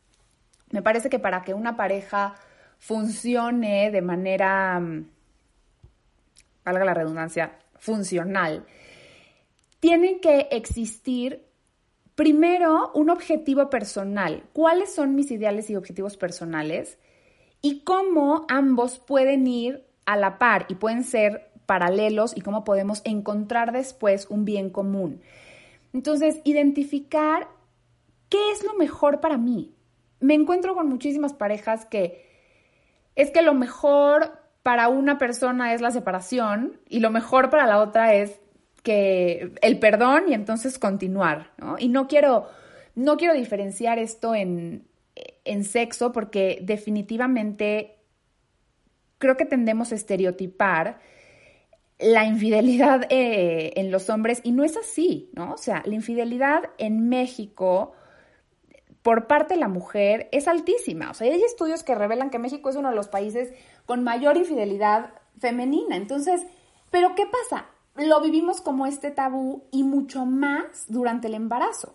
Me 0.70 0.82
parece 0.82 1.08
que 1.08 1.18
para 1.18 1.42
que 1.42 1.54
una 1.54 1.76
pareja 1.76 2.34
funcione 2.78 3.90
de 3.90 4.02
manera, 4.02 4.78
mm, 4.78 5.08
valga 6.64 6.84
la 6.84 6.94
redundancia, 6.94 7.58
funcional, 7.78 8.66
tiene 9.80 10.20
que 10.20 10.48
existir 10.50 11.44
primero 12.14 12.90
un 12.94 13.10
objetivo 13.10 13.70
personal. 13.70 14.44
¿Cuáles 14.52 14.94
son 14.94 15.14
mis 15.14 15.30
ideales 15.30 15.70
y 15.70 15.76
objetivos 15.76 16.16
personales? 16.16 16.98
y 17.62 17.80
cómo 17.84 18.44
ambos 18.48 18.98
pueden 18.98 19.46
ir 19.46 19.86
a 20.04 20.16
la 20.16 20.38
par 20.38 20.66
y 20.68 20.74
pueden 20.74 21.04
ser 21.04 21.52
paralelos 21.64 22.36
y 22.36 22.40
cómo 22.40 22.64
podemos 22.64 23.00
encontrar 23.04 23.72
después 23.72 24.26
un 24.28 24.44
bien 24.44 24.68
común. 24.68 25.22
Entonces, 25.94 26.40
identificar 26.44 27.48
qué 28.28 28.50
es 28.50 28.64
lo 28.64 28.74
mejor 28.74 29.20
para 29.20 29.38
mí. 29.38 29.74
Me 30.18 30.34
encuentro 30.34 30.74
con 30.74 30.88
muchísimas 30.88 31.32
parejas 31.32 31.86
que 31.86 32.28
es 33.14 33.30
que 33.30 33.42
lo 33.42 33.54
mejor 33.54 34.32
para 34.62 34.88
una 34.88 35.18
persona 35.18 35.72
es 35.72 35.80
la 35.80 35.90
separación 35.92 36.80
y 36.88 37.00
lo 37.00 37.10
mejor 37.10 37.48
para 37.48 37.66
la 37.66 37.78
otra 37.78 38.14
es 38.14 38.40
que 38.82 39.52
el 39.62 39.78
perdón 39.78 40.24
y 40.28 40.34
entonces 40.34 40.78
continuar, 40.78 41.52
Y 41.78 41.88
no 41.88 42.08
quiero, 42.08 42.48
no 42.94 43.16
quiero 43.16 43.34
diferenciar 43.34 43.98
esto 43.98 44.34
en, 44.34 44.88
en 45.44 45.64
sexo 45.64 46.12
porque 46.12 46.58
definitivamente 46.62 47.96
creo 49.18 49.36
que 49.36 49.44
tendemos 49.44 49.92
a 49.92 49.94
estereotipar 49.94 50.98
la 51.98 52.24
infidelidad 52.24 53.06
eh, 53.10 53.72
en 53.76 53.90
los 53.90 54.10
hombres 54.10 54.40
y 54.42 54.52
no 54.52 54.64
es 54.64 54.76
así, 54.76 55.30
¿no? 55.34 55.52
O 55.52 55.58
sea, 55.58 55.82
la 55.86 55.94
infidelidad 55.94 56.64
en 56.78 57.08
México 57.08 57.92
por 59.02 59.26
parte 59.26 59.54
de 59.54 59.60
la 59.60 59.68
mujer 59.68 60.28
es 60.32 60.48
altísima. 60.48 61.10
O 61.10 61.14
sea, 61.14 61.32
hay 61.32 61.42
estudios 61.42 61.82
que 61.82 61.94
revelan 61.94 62.30
que 62.30 62.38
México 62.38 62.70
es 62.70 62.76
uno 62.76 62.90
de 62.90 62.96
los 62.96 63.08
países 63.08 63.52
con 63.86 64.02
mayor 64.02 64.36
infidelidad 64.36 65.14
femenina. 65.38 65.96
Entonces, 65.96 66.42
¿pero 66.90 67.14
qué 67.14 67.24
pasa? 67.26 67.66
Lo 67.96 68.20
vivimos 68.20 68.60
como 68.60 68.86
este 68.86 69.10
tabú 69.10 69.64
y 69.70 69.82
mucho 69.82 70.24
más 70.24 70.86
durante 70.88 71.28
el 71.28 71.34
embarazo. 71.34 71.94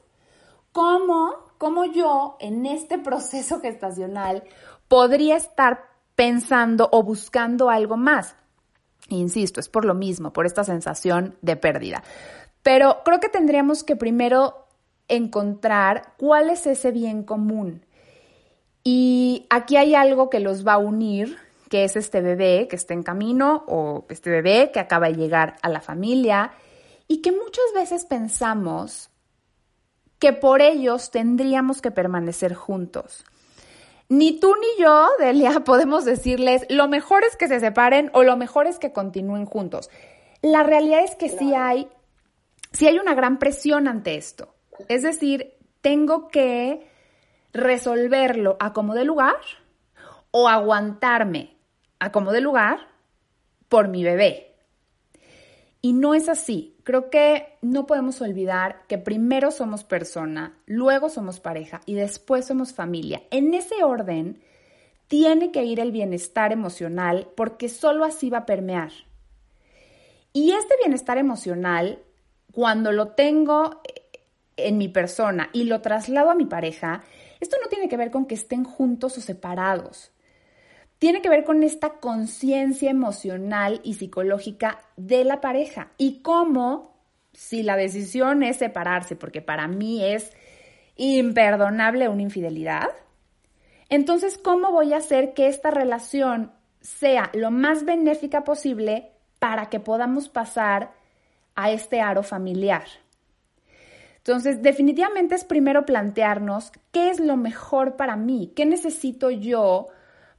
¿Cómo 0.72 1.48
cómo 1.58 1.86
yo 1.86 2.38
en 2.40 2.66
este 2.66 2.98
proceso 2.98 3.60
gestacional 3.60 4.44
podría 4.88 5.36
estar 5.36 5.90
pensando 6.16 6.90
o 6.92 7.04
buscando 7.04 7.70
algo 7.70 7.98
más. 7.98 8.36
Insisto, 9.10 9.60
es 9.60 9.70
por 9.70 9.86
lo 9.86 9.94
mismo, 9.94 10.34
por 10.34 10.46
esta 10.46 10.64
sensación 10.64 11.38
de 11.42 11.56
pérdida. 11.56 12.04
Pero 12.64 12.98
creo 13.06 13.20
que 13.20 13.30
tendríamos 13.30 13.84
que 13.84 13.96
primero 13.96 14.68
encontrar 15.08 16.14
cuál 16.18 16.50
es 16.50 16.68
ese 16.68 16.92
bien 16.92 17.24
común. 17.24 17.86
Y 18.84 19.46
aquí 19.50 19.78
hay 19.78 19.96
algo 19.96 20.30
que 20.30 20.40
los 20.40 20.66
va 20.66 20.74
a 20.74 20.78
unir, 20.78 21.38
que 21.70 21.84
es 21.84 21.96
este 21.96 22.22
bebé 22.22 22.68
que 22.70 22.76
está 22.76 22.94
en 22.94 23.04
camino 23.04 23.64
o 23.68 24.06
este 24.10 24.30
bebé 24.30 24.72
que 24.72 24.80
acaba 24.80 25.08
de 25.08 25.16
llegar 25.16 25.56
a 25.62 25.70
la 25.70 25.82
familia 25.82 26.52
y 27.08 27.22
que 27.22 27.32
muchas 27.32 27.66
veces 27.74 28.06
pensamos 28.06 29.10
que 30.20 30.34
por 30.34 30.62
ellos 30.62 31.12
tendríamos 31.12 31.82
que 31.82 31.92
permanecer 31.92 32.54
juntos. 32.54 33.24
Ni 34.10 34.40
tú 34.40 34.54
ni 34.56 34.82
yo, 34.82 35.08
Delia, 35.20 35.60
podemos 35.66 36.06
decirles 36.06 36.66
lo 36.70 36.88
mejor 36.88 37.24
es 37.24 37.36
que 37.36 37.48
se 37.48 37.60
separen 37.60 38.10
o 38.14 38.24
lo 38.24 38.38
mejor 38.38 38.68
es 38.68 38.80
que 38.80 38.94
continúen 38.94 39.46
juntos. 39.46 39.90
La 40.42 40.64
realidad 40.64 41.04
es 41.04 41.16
que 41.16 41.30
sí 41.30 41.54
hay, 41.54 41.88
sí 42.72 42.88
hay 42.88 43.00
una 43.00 43.16
gran 43.16 43.40
presión 43.40 43.88
ante 43.88 44.16
esto. 44.16 44.54
Es 44.88 45.04
decir, 45.04 45.56
tengo 45.82 46.28
que 46.28 46.88
resolverlo 47.54 48.56
a 48.60 48.74
como 48.74 48.94
de 48.94 49.04
lugar 49.04 49.40
o 50.32 50.48
aguantarme 50.48 51.57
a 52.00 52.12
como 52.12 52.32
de 52.32 52.42
lugar 52.42 52.80
por 53.70 53.88
mi 53.88 54.04
bebé. 54.04 54.56
Y 55.82 55.94
no 55.94 56.14
es 56.14 56.30
así. 56.30 56.76
Creo 56.84 57.10
que 57.10 57.58
no 57.62 57.86
podemos 57.86 58.22
olvidar 58.22 58.86
que 58.88 58.98
primero 58.98 59.52
somos 59.52 59.84
persona, 59.84 60.58
luego 60.66 61.10
somos 61.10 61.40
pareja 61.40 61.82
y 61.86 61.96
después 61.96 62.46
somos 62.46 62.74
familia. 62.74 63.24
En 63.30 63.54
ese 63.54 63.84
orden 63.84 64.42
tiene 65.08 65.52
que 65.52 65.64
ir 65.64 65.80
el 65.80 65.92
bienestar 65.92 66.52
emocional 66.52 67.30
porque 67.36 67.70
solo 67.70 68.06
así 68.06 68.30
va 68.30 68.40
a 68.40 68.46
permear. 68.46 68.92
Y 70.34 70.52
este 70.52 70.76
bienestar 70.82 71.18
emocional, 71.18 72.00
cuando 72.52 72.92
lo 72.92 73.10
tengo 73.10 73.82
en 74.56 74.78
mi 74.78 74.88
persona 74.88 75.50
y 75.54 75.66
lo 75.66 75.82
traslado 75.82 76.32
a 76.32 76.36
mi 76.36 76.46
pareja, 76.46 77.04
esto 77.40 77.58
no 77.62 77.70
tiene 77.70 77.90
que 77.90 77.98
ver 77.98 78.12
con 78.12 78.26
que 78.26 78.36
estén 78.36 78.64
juntos 78.64 79.18
o 79.18 79.22
separados 79.22 80.12
tiene 81.00 81.22
que 81.22 81.30
ver 81.30 81.44
con 81.44 81.64
esta 81.64 82.00
conciencia 82.00 82.90
emocional 82.90 83.82
y 83.84 83.96
psicológica 83.96 84.80
de 84.96 85.24
la 85.24 85.42
pareja 85.42 85.92
y 85.98 86.22
cómo, 86.22 86.96
si 87.34 87.64
la 87.64 87.76
decisión 87.76 88.44
es 88.44 88.58
separarse, 88.58 89.16
porque 89.16 89.42
para 89.42 89.68
mí 89.68 90.04
es 90.04 90.32
imperdonable 90.96 92.10
una 92.10 92.24
infidelidad, 92.24 92.90
entonces, 93.90 94.38
¿cómo 94.38 94.72
voy 94.72 94.94
a 94.94 94.98
hacer 94.98 95.34
que 95.34 95.48
esta 95.48 95.72
relación 95.72 96.52
sea 96.82 97.30
lo 97.34 97.52
más 97.52 97.86
benéfica 97.86 98.44
posible 98.44 99.12
para 99.40 99.68
que 99.68 99.80
podamos 99.80 100.28
pasar 100.30 100.92
a 101.56 101.72
este 101.72 102.02
aro 102.02 102.24
familiar? 102.24 102.84
Entonces, 104.18 104.62
definitivamente 104.62 105.36
es 105.36 105.46
primero 105.46 105.86
plantearnos 105.86 106.74
qué 106.92 107.10
es 107.10 107.22
lo 107.22 107.38
mejor 107.38 107.96
para 107.96 108.18
mí, 108.18 108.52
qué 108.56 108.66
necesito 108.66 109.30
yo 109.30 109.88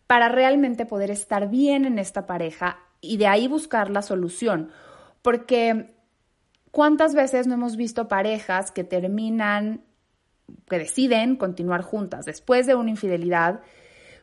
para 0.09 0.29
realmente 0.29 0.87
poder 0.87 1.12
estar 1.12 1.49
bien 1.49 1.85
en 1.85 2.01
esta 2.01 2.27
pareja 2.27 2.81
y 3.01 3.18
de 3.18 3.29
ahí 3.29 3.47
buscar 3.47 3.90
la 3.90 4.03
solución. 4.03 4.71
Porque 5.23 5.94
¿cuántas 6.73 7.14
veces 7.14 7.47
no 7.47 7.55
hemos 7.55 7.77
visto 7.77 8.09
parejas 8.09 8.73
que 8.73 8.83
terminan, 8.83 9.83
que 10.68 10.79
deciden 10.81 11.37
continuar 11.37 11.83
juntas 11.83 12.25
después 12.25 12.66
de 12.66 12.75
una 12.75 12.90
infidelidad? 12.90 13.61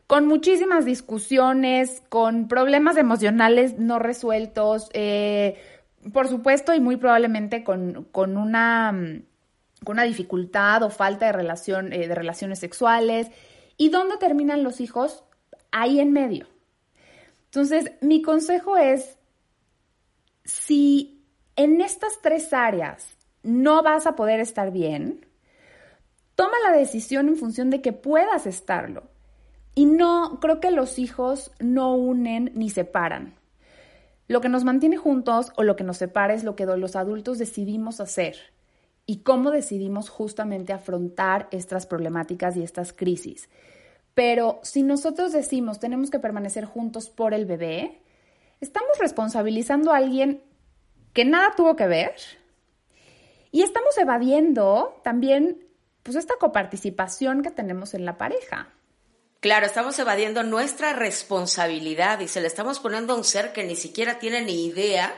con 0.06 0.26
muchísimas 0.26 0.84
discusiones, 0.84 2.02
con 2.08 2.46
problemas 2.46 2.96
emocionales 2.96 3.78
no 3.78 3.98
resueltos, 3.98 4.88
eh, 4.92 5.56
por 6.12 6.28
supuesto, 6.28 6.72
y 6.74 6.80
muy 6.80 6.96
probablemente 6.96 7.64
con, 7.64 8.06
con 8.12 8.36
una 8.36 8.94
con 9.84 9.96
una 9.96 10.04
dificultad 10.04 10.82
o 10.82 10.90
falta 10.90 11.26
de, 11.26 11.32
relación, 11.32 11.92
eh, 11.92 12.08
de 12.08 12.14
relaciones 12.14 12.58
sexuales. 12.58 13.28
¿Y 13.76 13.90
dónde 13.90 14.16
terminan 14.16 14.62
los 14.62 14.80
hijos? 14.80 15.22
Ahí 15.70 16.00
en 16.00 16.12
medio. 16.12 16.46
Entonces, 17.46 17.92
mi 18.00 18.22
consejo 18.22 18.76
es, 18.76 19.18
si 20.44 21.24
en 21.56 21.80
estas 21.80 22.20
tres 22.20 22.52
áreas 22.52 23.16
no 23.42 23.82
vas 23.82 24.06
a 24.06 24.16
poder 24.16 24.40
estar 24.40 24.70
bien, 24.70 25.26
toma 26.34 26.54
la 26.64 26.76
decisión 26.76 27.28
en 27.28 27.36
función 27.36 27.70
de 27.70 27.80
que 27.80 27.92
puedas 27.92 28.46
estarlo. 28.46 29.04
Y 29.74 29.86
no, 29.86 30.38
creo 30.40 30.60
que 30.60 30.70
los 30.70 30.98
hijos 30.98 31.50
no 31.58 31.94
unen 31.94 32.50
ni 32.54 32.70
separan. 32.70 33.34
Lo 34.28 34.40
que 34.40 34.48
nos 34.48 34.64
mantiene 34.64 34.96
juntos 34.96 35.52
o 35.56 35.62
lo 35.62 35.76
que 35.76 35.84
nos 35.84 35.98
separa 35.98 36.34
es 36.34 36.44
lo 36.44 36.56
que 36.56 36.66
los 36.66 36.96
adultos 36.96 37.38
decidimos 37.38 38.00
hacer 38.00 38.36
y 39.06 39.18
cómo 39.18 39.50
decidimos 39.50 40.08
justamente 40.08 40.72
afrontar 40.72 41.48
estas 41.52 41.86
problemáticas 41.86 42.56
y 42.56 42.62
estas 42.62 42.92
crisis. 42.92 43.48
Pero 44.16 44.60
si 44.62 44.82
nosotros 44.82 45.32
decimos 45.32 45.78
tenemos 45.78 46.10
que 46.10 46.18
permanecer 46.18 46.64
juntos 46.64 47.10
por 47.10 47.34
el 47.34 47.44
bebé, 47.44 48.00
estamos 48.62 48.98
responsabilizando 48.98 49.92
a 49.92 49.98
alguien 49.98 50.42
que 51.12 51.26
nada 51.26 51.52
tuvo 51.54 51.76
que 51.76 51.86
ver 51.86 52.14
y 53.52 53.60
estamos 53.60 53.98
evadiendo 53.98 54.98
también 55.04 55.68
pues 56.02 56.16
esta 56.16 56.36
coparticipación 56.40 57.42
que 57.42 57.50
tenemos 57.50 57.92
en 57.92 58.06
la 58.06 58.16
pareja. 58.16 58.72
Claro, 59.40 59.66
estamos 59.66 59.98
evadiendo 59.98 60.42
nuestra 60.44 60.94
responsabilidad 60.94 62.20
y 62.20 62.28
se 62.28 62.40
le 62.40 62.46
estamos 62.46 62.80
poniendo 62.80 63.12
a 63.12 63.16
un 63.16 63.24
ser 63.24 63.52
que 63.52 63.64
ni 63.64 63.76
siquiera 63.76 64.18
tiene 64.18 64.40
ni 64.40 64.64
idea 64.64 65.12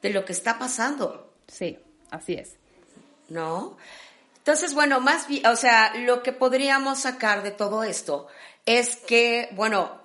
de 0.00 0.10
lo 0.10 0.24
que 0.24 0.32
está 0.32 0.60
pasando. 0.60 1.34
Sí, 1.48 1.76
así 2.08 2.34
es. 2.34 2.56
¿no? 3.28 3.76
Entonces, 4.44 4.74
bueno, 4.74 5.00
más 5.00 5.26
bien, 5.26 5.46
o 5.46 5.56
sea, 5.56 5.94
lo 5.94 6.22
que 6.22 6.30
podríamos 6.32 6.98
sacar 6.98 7.42
de 7.42 7.50
todo 7.50 7.82
esto 7.82 8.26
es 8.66 8.96
que, 8.96 9.48
bueno, 9.52 10.02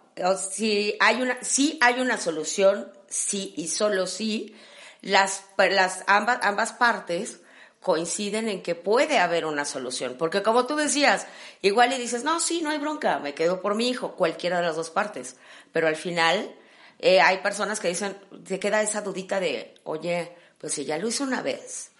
si 0.49 0.95
hay 1.01 1.21
una, 1.21 1.37
sí 1.43 1.77
hay 1.81 1.99
una 1.99 2.17
solución, 2.17 2.89
sí 3.09 3.53
y 3.57 3.67
solo 3.67 4.07
sí, 4.07 4.55
las, 5.01 5.43
las 5.57 6.05
ambas, 6.07 6.39
ambas 6.41 6.71
partes 6.71 7.41
coinciden 7.81 8.47
en 8.47 8.63
que 8.63 8.75
puede 8.75 9.19
haber 9.19 9.45
una 9.45 9.65
solución. 9.65 10.15
Porque 10.17 10.41
como 10.41 10.67
tú 10.67 10.77
decías, 10.77 11.27
igual 11.61 11.91
y 11.91 11.97
dices, 11.97 12.23
no, 12.23 12.39
sí, 12.39 12.61
no 12.61 12.69
hay 12.69 12.77
bronca, 12.77 13.19
me 13.19 13.33
quedo 13.33 13.59
por 13.59 13.75
mi 13.75 13.89
hijo, 13.89 14.15
cualquiera 14.15 14.61
de 14.61 14.67
las 14.67 14.77
dos 14.77 14.89
partes. 14.89 15.35
Pero 15.73 15.89
al 15.89 15.97
final 15.97 16.55
eh, 16.99 17.19
hay 17.19 17.39
personas 17.39 17.81
que 17.81 17.89
dicen, 17.89 18.17
te 18.47 18.57
queda 18.57 18.81
esa 18.81 19.01
dudita 19.01 19.41
de, 19.41 19.75
oye, 19.83 20.33
pues 20.59 20.71
si 20.71 20.85
ya 20.85 20.97
lo 20.97 21.09
hizo 21.09 21.25
una 21.25 21.41
vez, 21.41 21.91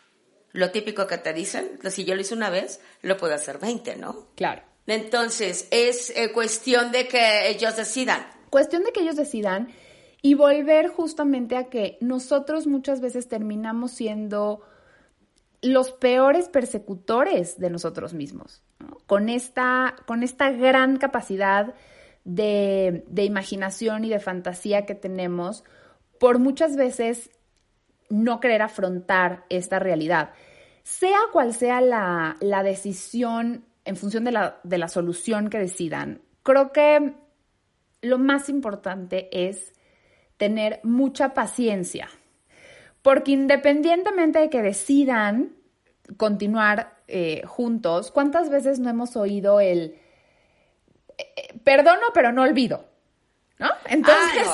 lo 0.52 0.72
típico 0.72 1.08
que 1.08 1.18
te 1.18 1.34
dicen, 1.34 1.80
si 1.90 2.06
yo 2.06 2.16
lo 2.16 2.22
hice 2.22 2.34
una 2.34 2.50
vez, 2.50 2.80
lo 3.02 3.18
puedo 3.18 3.34
hacer 3.34 3.60
20, 3.60 3.96
¿no? 3.98 4.28
Claro. 4.36 4.64
Entonces, 4.88 5.68
es 5.72 6.10
eh, 6.16 6.32
cuestión 6.32 6.92
de 6.92 7.08
que 7.08 7.50
ellos 7.50 7.76
decidan. 7.76 8.26
Cuestión 8.50 8.84
de 8.84 8.92
que 8.92 9.02
ellos 9.02 9.16
decidan 9.16 9.70
y 10.22 10.34
volver 10.34 10.88
justamente 10.88 11.56
a 11.56 11.70
que 11.70 11.98
nosotros 12.02 12.66
muchas 12.66 13.00
veces 13.00 13.28
terminamos 13.28 13.92
siendo 13.92 14.62
los 15.62 15.92
peores 15.92 16.50
persecutores 16.50 17.60
de 17.60 17.70
nosotros 17.70 18.14
mismos, 18.14 18.64
con, 19.06 19.30
esta, 19.30 19.96
con 20.08 20.24
esta 20.24 20.52
gran 20.52 20.98
capacidad 20.98 21.76
de, 22.24 23.04
de 23.08 23.24
imaginación 23.26 24.06
y 24.06 24.10
de 24.10 24.20
fantasía 24.20 24.86
que 24.86 24.96
tenemos, 24.96 25.64
por 26.18 26.40
muchas 26.40 26.76
veces 26.76 27.30
no 28.10 28.40
querer 28.40 28.62
afrontar 28.62 29.46
esta 29.50 29.80
realidad. 29.80 30.32
Sea 30.84 31.20
cual 31.32 31.54
sea 31.54 31.82
la, 31.82 32.64
decisión 32.64 33.66
en 33.86 33.96
función 33.96 34.24
de 34.24 34.32
la, 34.32 34.60
de 34.64 34.78
la 34.78 34.88
solución 34.88 35.50
que 35.50 35.60
decidan, 35.60 36.22
creo 36.44 36.72
que 36.72 37.14
lo 38.02 38.18
más 38.18 38.50
importante 38.50 39.30
es 39.32 39.74
tener 40.38 40.80
mucha 40.84 41.34
paciencia, 41.34 42.10
porque 43.02 43.32
independientemente 43.32 44.40
de 44.40 44.50
que 44.50 44.62
decidan 44.62 45.56
continuar 46.18 46.98
eh, 47.08 47.44
juntos, 47.46 48.12
¿cuántas 48.12 48.50
veces 48.50 48.80
no 48.80 48.90
hemos 48.90 49.16
oído 49.16 49.60
el 49.60 50.00
eh, 51.18 51.60
perdono 51.64 52.08
pero 52.14 52.32
no 52.32 52.44
olvido? 52.44 52.86
¿No? 53.58 53.68
Entonces, 53.86 54.48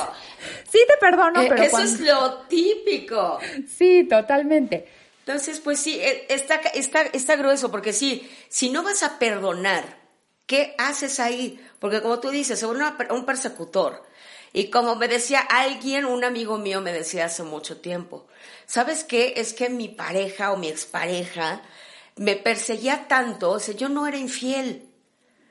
sí 0.70 0.78
te 0.86 0.96
perdono, 0.98 1.42
eh, 1.42 1.46
pero 1.48 1.62
eso 1.62 1.78
es 1.78 2.00
lo 2.00 2.42
típico. 2.42 3.38
Sí, 3.68 4.04
totalmente. 4.04 4.86
Entonces, 5.26 5.58
pues 5.60 5.80
sí, 5.80 5.98
eh, 6.00 6.26
está, 6.28 6.56
está, 6.72 7.02
está 7.02 7.34
grueso, 7.34 7.70
porque 7.70 7.92
sí, 7.92 8.30
si 8.48 8.70
no 8.70 8.84
vas 8.84 9.02
a 9.02 9.18
perdonar, 9.18 9.98
¿qué 10.46 10.74
haces 10.78 11.18
ahí? 11.18 11.60
Porque 11.80 12.00
como 12.00 12.20
tú 12.20 12.30
dices, 12.30 12.62
es 12.62 12.68
un 12.68 13.26
persecutor. 13.26 14.06
Y 14.52 14.70
como 14.70 14.94
me 14.94 15.08
decía 15.08 15.40
alguien, 15.40 16.04
un 16.04 16.24
amigo 16.24 16.58
mío 16.58 16.80
me 16.80 16.92
decía 16.92 17.24
hace 17.24 17.42
mucho 17.42 17.80
tiempo, 17.80 18.28
¿sabes 18.66 19.02
qué? 19.02 19.34
Es 19.36 19.52
que 19.52 19.68
mi 19.68 19.88
pareja 19.88 20.52
o 20.52 20.56
mi 20.56 20.68
expareja 20.68 21.60
me 22.14 22.36
perseguía 22.36 23.06
tanto, 23.08 23.50
o 23.50 23.58
sea, 23.58 23.74
yo 23.74 23.88
no 23.88 24.06
era 24.06 24.16
infiel. 24.16 24.88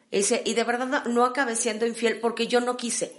Y 0.10 0.54
de 0.54 0.64
verdad 0.64 1.04
no 1.06 1.26
acabé 1.26 1.58
siendo 1.58 1.86
infiel 1.86 2.20
porque 2.22 2.48
yo 2.48 2.62
no 2.62 2.78
quise 2.78 3.18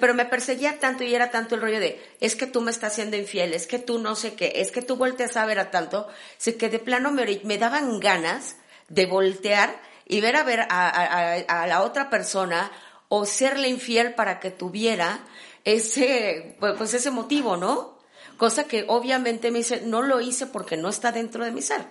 pero 0.00 0.14
me 0.14 0.24
perseguía 0.24 0.78
tanto 0.78 1.04
y 1.04 1.14
era 1.14 1.30
tanto 1.30 1.54
el 1.54 1.60
rollo 1.60 1.80
de, 1.80 2.00
es 2.20 2.36
que 2.36 2.46
tú 2.46 2.60
me 2.60 2.70
estás 2.70 2.94
siendo 2.94 3.16
infiel, 3.16 3.54
es 3.54 3.66
que 3.66 3.78
tú 3.78 3.98
no 3.98 4.16
sé 4.16 4.34
qué, 4.34 4.52
es 4.56 4.70
que 4.70 4.82
tú 4.82 4.96
volteas 4.96 5.36
a 5.36 5.46
ver 5.46 5.58
a 5.58 5.70
tanto, 5.70 6.08
sé 6.36 6.56
que 6.56 6.68
de 6.68 6.78
plano 6.78 7.10
me, 7.10 7.40
me 7.44 7.58
daban 7.58 8.00
ganas 8.00 8.56
de 8.88 9.06
voltear 9.06 9.80
y 10.06 10.20
ver 10.20 10.36
a 10.36 10.42
ver 10.42 10.66
a, 10.68 11.66
la 11.66 11.82
otra 11.82 12.10
persona 12.10 12.72
o 13.08 13.26
serle 13.26 13.68
infiel 13.68 14.14
para 14.14 14.40
que 14.40 14.50
tuviera 14.50 15.20
ese, 15.64 16.56
pues, 16.58 16.74
pues 16.76 16.94
ese 16.94 17.10
motivo, 17.10 17.56
¿no? 17.56 17.98
Cosa 18.36 18.64
que 18.64 18.84
obviamente 18.88 19.50
me 19.50 19.58
dice, 19.58 19.82
no 19.82 20.02
lo 20.02 20.20
hice 20.20 20.46
porque 20.46 20.76
no 20.76 20.88
está 20.88 21.12
dentro 21.12 21.44
de 21.44 21.50
mi 21.50 21.60
ser. 21.60 21.86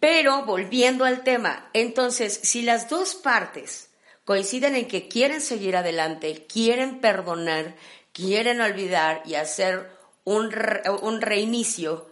Pero 0.00 0.44
volviendo 0.44 1.04
al 1.04 1.22
tema, 1.22 1.68
entonces, 1.74 2.40
si 2.42 2.62
las 2.62 2.88
dos 2.88 3.14
partes 3.14 3.88
coinciden 4.24 4.76
en 4.76 4.88
que 4.88 5.08
quieren 5.08 5.40
seguir 5.40 5.76
adelante, 5.76 6.46
quieren 6.46 7.00
perdonar, 7.00 7.74
quieren 8.12 8.60
olvidar 8.60 9.22
y 9.24 9.34
hacer 9.34 9.90
un, 10.24 10.50
un 11.02 11.20
reinicio, 11.20 12.08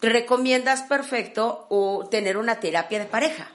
¿recomiendas 0.00 0.82
perfecto 0.82 1.66
o 1.70 2.08
tener 2.10 2.36
una 2.36 2.60
terapia 2.60 2.98
de 2.98 3.06
pareja? 3.06 3.50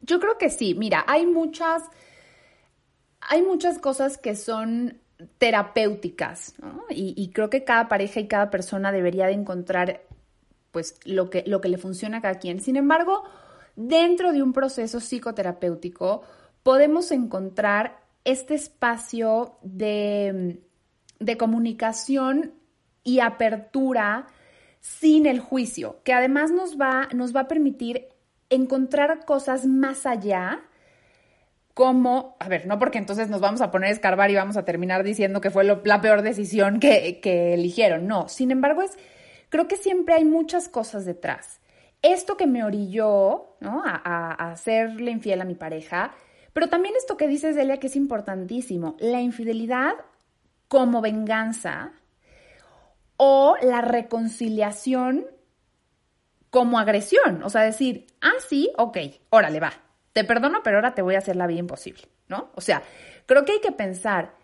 Yo 0.00 0.18
creo 0.18 0.38
que 0.38 0.50
sí. 0.50 0.74
Mira, 0.74 1.04
hay 1.06 1.26
muchas, 1.26 1.82
hay 3.20 3.42
muchas 3.42 3.78
cosas 3.78 4.16
que 4.16 4.34
son 4.34 5.00
terapéuticas 5.36 6.54
y, 6.88 7.12
y, 7.14 7.30
creo 7.30 7.50
que 7.50 7.62
cada 7.62 7.88
pareja 7.88 8.20
y 8.20 8.26
cada 8.26 8.48
persona 8.48 8.90
debería 8.90 9.26
de 9.26 9.34
encontrar 9.34 10.02
pues 10.70 10.98
lo 11.04 11.28
que, 11.28 11.44
lo 11.46 11.60
que 11.60 11.68
le 11.68 11.76
funciona 11.76 12.18
a 12.18 12.22
cada 12.22 12.38
quien. 12.38 12.62
Sin 12.62 12.76
embargo, 12.76 13.24
dentro 13.76 14.32
de 14.32 14.42
un 14.42 14.54
proceso 14.54 14.98
psicoterapéutico, 14.98 16.22
podemos 16.62 17.10
encontrar 17.10 18.00
este 18.24 18.54
espacio 18.54 19.58
de, 19.62 20.60
comunicación 21.38 22.54
y 23.02 23.20
apertura 23.20 24.26
sin 24.80 25.26
el 25.26 25.40
juicio, 25.40 26.00
que 26.04 26.12
además 26.12 26.50
nos 26.50 26.78
va, 26.78 27.08
nos 27.14 27.34
va 27.34 27.40
a 27.40 27.48
permitir 27.48 28.08
encontrar 28.48 29.24
cosas 29.24 29.66
más 29.66 30.06
allá, 30.06 30.62
como, 31.74 32.36
a 32.40 32.48
ver, 32.48 32.66
no 32.66 32.78
porque 32.78 32.98
entonces 32.98 33.28
nos 33.30 33.40
vamos 33.40 33.60
a 33.60 33.70
poner 33.70 33.88
a 33.88 33.92
escarbar 33.92 34.30
y 34.30 34.34
vamos 34.34 34.56
a 34.56 34.64
terminar 34.64 35.02
diciendo 35.02 35.40
que 35.40 35.50
fue 35.50 35.64
la 35.64 36.00
peor 36.00 36.22
decisión 36.22 36.80
que, 36.80 37.20
que 37.20 37.54
eligieron, 37.54 38.06
no, 38.06 38.28
sin 38.28 38.50
embargo, 38.50 38.82
es, 38.82 38.98
creo 39.48 39.68
que 39.68 39.76
siempre 39.76 40.14
hay 40.14 40.24
muchas 40.24 40.68
cosas 40.68 41.04
detrás 41.04 41.60
esto 42.02 42.36
que 42.36 42.46
me 42.46 42.64
orilló, 42.64 43.56
¿no? 43.60 43.82
A, 43.84 44.00
a, 44.02 44.52
a 44.52 44.56
serle 44.56 45.10
infiel 45.10 45.40
a 45.40 45.44
mi 45.44 45.54
pareja, 45.54 46.12
pero 46.52 46.68
también 46.68 46.94
esto 46.96 47.16
que 47.16 47.28
dices, 47.28 47.56
Delia, 47.56 47.78
que 47.78 47.86
es 47.86 47.96
importantísimo, 47.96 48.96
la 48.98 49.20
infidelidad 49.20 49.94
como 50.68 51.00
venganza 51.00 51.92
o 53.16 53.56
la 53.62 53.80
reconciliación 53.80 55.26
como 56.50 56.78
agresión. 56.78 57.42
O 57.42 57.50
sea, 57.50 57.62
decir, 57.62 58.06
ah, 58.20 58.32
sí, 58.48 58.70
ok, 58.76 58.98
órale, 59.30 59.60
va, 59.60 59.72
te 60.12 60.24
perdono, 60.24 60.62
pero 60.62 60.78
ahora 60.78 60.94
te 60.94 61.02
voy 61.02 61.14
a 61.14 61.18
hacer 61.18 61.36
la 61.36 61.46
vida 61.46 61.60
imposible, 61.60 62.02
¿no? 62.28 62.50
O 62.54 62.60
sea, 62.60 62.82
creo 63.26 63.44
que 63.44 63.52
hay 63.52 63.60
que 63.60 63.72
pensar 63.72 64.34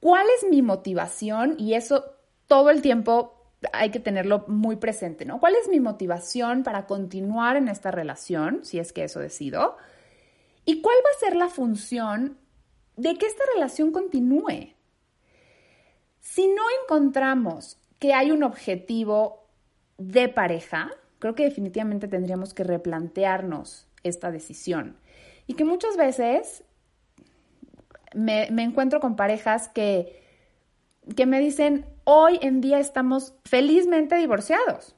cuál 0.00 0.26
es 0.36 0.48
mi 0.48 0.62
motivación 0.62 1.54
y 1.58 1.74
eso 1.74 2.04
todo 2.46 2.70
el 2.70 2.82
tiempo 2.82 3.36
hay 3.72 3.90
que 3.90 4.00
tenerlo 4.00 4.44
muy 4.48 4.76
presente, 4.76 5.24
¿no? 5.24 5.40
¿Cuál 5.40 5.54
es 5.56 5.68
mi 5.68 5.80
motivación 5.80 6.62
para 6.62 6.86
continuar 6.86 7.56
en 7.56 7.68
esta 7.68 7.90
relación, 7.90 8.64
si 8.64 8.78
es 8.78 8.92
que 8.92 9.04
eso 9.04 9.20
decido? 9.20 9.76
¿Y 10.66 10.82
cuál 10.82 10.96
va 10.96 11.10
a 11.14 11.20
ser 11.20 11.36
la 11.36 11.48
función 11.48 12.36
de 12.96 13.14
que 13.14 13.26
esta 13.26 13.44
relación 13.54 13.92
continúe? 13.92 14.74
Si 16.20 16.48
no 16.48 16.62
encontramos 16.82 17.78
que 18.00 18.12
hay 18.12 18.32
un 18.32 18.42
objetivo 18.42 19.46
de 19.96 20.28
pareja, 20.28 20.90
creo 21.20 21.36
que 21.36 21.44
definitivamente 21.44 22.08
tendríamos 22.08 22.52
que 22.52 22.64
replantearnos 22.64 23.86
esta 24.02 24.32
decisión. 24.32 24.96
Y 25.46 25.54
que 25.54 25.64
muchas 25.64 25.96
veces 25.96 26.64
me, 28.12 28.48
encuentro 28.48 28.98
con 28.98 29.14
parejas 29.14 29.68
que, 29.68 30.20
que 31.14 31.26
me 31.26 31.38
dicen, 31.38 31.86
hoy 32.02 32.40
en 32.42 32.60
día 32.60 32.80
estamos 32.80 33.34
felizmente 33.44 34.16
divorciados. 34.16 34.95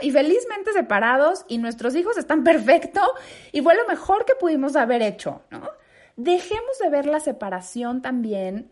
Y 0.00 0.10
felizmente 0.10 0.72
separados 0.72 1.44
y 1.48 1.58
nuestros 1.58 1.94
hijos 1.94 2.18
están 2.18 2.44
perfectos 2.44 3.08
y 3.52 3.62
fue 3.62 3.74
lo 3.74 3.86
mejor 3.86 4.24
que 4.26 4.34
pudimos 4.34 4.76
haber 4.76 5.02
hecho, 5.02 5.42
¿no? 5.50 5.68
Dejemos 6.16 6.78
de 6.82 6.90
ver 6.90 7.06
la 7.06 7.20
separación 7.20 8.02
también 8.02 8.70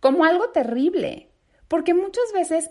como 0.00 0.24
algo 0.24 0.50
terrible, 0.50 1.30
porque 1.68 1.94
muchas 1.94 2.32
veces 2.34 2.70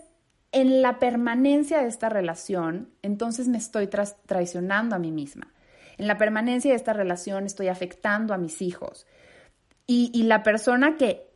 en 0.52 0.82
la 0.82 0.98
permanencia 0.98 1.80
de 1.80 1.88
esta 1.88 2.08
relación, 2.08 2.90
entonces 3.02 3.48
me 3.48 3.58
estoy 3.58 3.88
traicionando 3.88 4.96
a 4.96 4.98
mí 4.98 5.10
misma. 5.10 5.52
En 5.96 6.06
la 6.06 6.18
permanencia 6.18 6.70
de 6.70 6.76
esta 6.76 6.92
relación 6.92 7.46
estoy 7.46 7.68
afectando 7.68 8.34
a 8.34 8.38
mis 8.38 8.62
hijos. 8.62 9.06
Y, 9.86 10.10
y 10.14 10.24
la 10.24 10.42
persona 10.42 10.96
que 10.96 11.26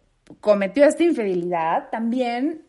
cometió 0.40 0.84
esta 0.84 1.02
infidelidad 1.02 1.88
también, 1.90 2.66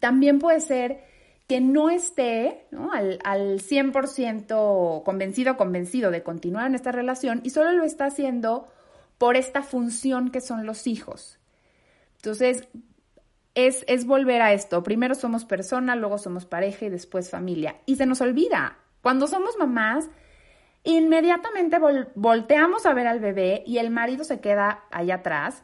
también 0.00 0.38
puede 0.38 0.60
ser 0.60 1.04
que 1.46 1.60
no 1.60 1.90
esté 1.90 2.66
al, 2.92 3.18
al 3.22 3.60
100% 3.60 5.02
convencido 5.02 5.56
convencido 5.56 6.10
de 6.10 6.22
continuar 6.22 6.66
en 6.66 6.74
esta 6.74 6.92
relación 6.92 7.40
y 7.44 7.50
solo 7.50 7.72
lo 7.72 7.84
está 7.84 8.06
haciendo 8.06 8.66
por 9.18 9.36
esta 9.36 9.62
función 9.62 10.30
que 10.30 10.40
son 10.40 10.66
los 10.66 10.86
hijos. 10.86 11.38
Entonces, 12.16 12.68
es, 13.54 13.84
es 13.86 14.06
volver 14.06 14.42
a 14.42 14.52
esto. 14.52 14.82
Primero 14.82 15.14
somos 15.14 15.44
persona, 15.44 15.96
luego 15.96 16.18
somos 16.18 16.44
pareja 16.44 16.86
y 16.86 16.88
después 16.90 17.30
familia. 17.30 17.76
Y 17.86 17.96
se 17.96 18.06
nos 18.06 18.20
olvida. 18.20 18.78
Cuando 19.02 19.26
somos 19.26 19.56
mamás, 19.58 20.08
inmediatamente 20.82 21.78
volteamos 22.14 22.86
a 22.86 22.94
ver 22.94 23.06
al 23.06 23.20
bebé 23.20 23.62
y 23.66 23.78
el 23.78 23.90
marido 23.90 24.24
se 24.24 24.40
queda 24.40 24.84
allá 24.90 25.16
atrás. 25.16 25.62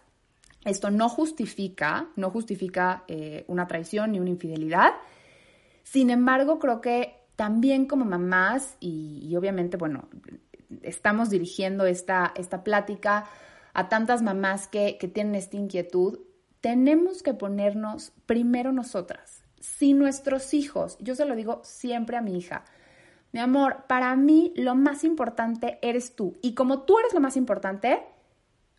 Esto 0.64 0.90
no 0.90 1.08
justifica, 1.08 2.08
no 2.16 2.30
justifica 2.30 3.04
eh, 3.08 3.44
una 3.48 3.66
traición 3.66 4.12
ni 4.12 4.20
una 4.20 4.30
infidelidad. 4.30 4.92
Sin 5.90 6.10
embargo, 6.10 6.60
creo 6.60 6.80
que 6.80 7.26
también 7.34 7.86
como 7.86 8.04
mamás, 8.04 8.76
y, 8.78 9.34
obviamente, 9.34 9.76
bueno, 9.76 10.08
estamos 10.82 11.30
dirigiendo 11.30 11.84
esta, 11.84 12.32
esta 12.36 12.62
plática 12.62 13.24
a 13.72 13.88
tantas 13.88 14.22
mamás 14.22 14.68
que, 14.68 14.98
que 14.98 15.08
tienen 15.08 15.34
esta 15.34 15.56
inquietud, 15.56 16.20
tenemos 16.60 17.24
que 17.24 17.34
ponernos 17.34 18.12
primero 18.26 18.70
nosotras. 18.70 19.42
Si 19.58 19.92
nuestros 19.92 20.54
hijos, 20.54 20.96
yo 21.00 21.16
se 21.16 21.24
lo 21.24 21.34
digo 21.34 21.60
siempre 21.64 22.16
a 22.16 22.22
mi 22.22 22.38
hija, 22.38 22.64
mi 23.32 23.40
amor, 23.40 23.84
para 23.88 24.14
mí 24.14 24.52
lo 24.54 24.76
más 24.76 25.02
importante 25.02 25.80
eres 25.82 26.14
tú. 26.14 26.36
Y 26.40 26.54
como 26.54 26.82
tú 26.82 27.00
eres 27.00 27.14
lo 27.14 27.20
más 27.20 27.36
importante, 27.36 28.00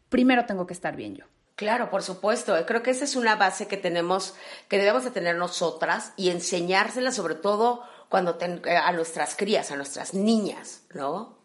primero 0.08 0.46
tengo 0.46 0.66
que 0.66 0.74
estar 0.74 0.96
bien 0.96 1.16
yo. 1.16 1.26
Claro, 1.56 1.90
por 1.90 2.04
supuesto. 2.04 2.56
Creo 2.66 2.82
que 2.82 2.92
esa 2.92 3.06
es 3.06 3.16
una 3.16 3.36
base 3.36 3.68
que 3.68 3.78
tenemos, 3.78 4.36
que 4.68 4.78
debemos 4.78 5.04
de 5.04 5.12
tener 5.12 5.36
nosotras 5.36 6.14
y 6.18 6.30
enseñársela 6.30 7.12
sobre 7.12 7.36
todo 7.36 7.84
cuando 8.10 8.38
eh, 8.42 8.78
a 8.78 8.92
nuestras 8.92 9.36
crías, 9.36 9.72
a 9.72 9.76
nuestras 9.76 10.14
niñas, 10.14 10.84
¿no? 10.94 11.40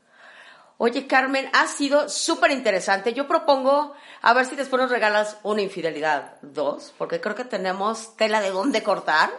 Oye, 0.79 1.07
Carmen, 1.07 1.49
ha 1.55 1.67
sido 1.69 2.09
súper 2.09 2.51
interesante. 2.51 3.15
Yo 3.15 3.27
propongo, 3.27 3.95
a 4.21 4.35
ver 4.35 4.45
si 4.45 4.57
después 4.57 4.83
nos 4.83 4.91
regalas 4.91 5.39
una 5.43 5.63
infidelidad, 5.63 6.37
dos, 6.43 6.93
porque 6.99 7.21
creo 7.21 7.35
que 7.35 7.45
tenemos 7.45 8.15
tela 8.17 8.43
de 8.43 8.51
dónde 8.51 8.83
cortar, 8.83 9.31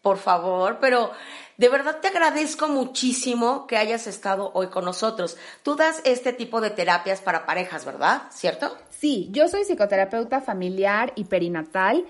por 0.00 0.18
favor, 0.18 0.78
pero 0.80 1.10
de 1.56 1.68
verdad 1.68 1.98
te 2.00 2.06
agradezco 2.06 2.68
muchísimo 2.68 3.66
que 3.66 3.76
hayas 3.76 4.06
estado 4.06 4.52
hoy 4.54 4.68
con 4.68 4.84
nosotros. 4.84 5.36
Tú 5.64 5.74
das 5.74 6.00
este 6.04 6.32
tipo 6.32 6.60
de 6.60 6.70
terapias 6.70 7.20
para 7.20 7.46
parejas, 7.46 7.84
¿verdad? 7.84 8.22
¿Cierto? 8.30 8.76
Sí, 8.98 9.28
yo 9.30 9.48
soy 9.48 9.64
psicoterapeuta 9.64 10.40
familiar 10.40 11.12
y 11.16 11.24
perinatal 11.24 12.04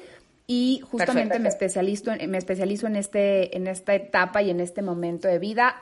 y 0.47 0.83
justamente 0.89 1.39
me 1.41 1.49
especializo, 1.49 2.13
en, 2.13 2.31
me 2.31 2.39
especializo 2.39 2.87
en, 2.87 2.97
este, 2.97 3.57
en 3.57 3.67
esta 3.67 3.95
etapa 3.95 4.43
y 4.43 4.51
en 4.51 4.61
este 4.61 4.83
momento 4.83 5.27
de 5.27 5.41
vida, 5.41 5.75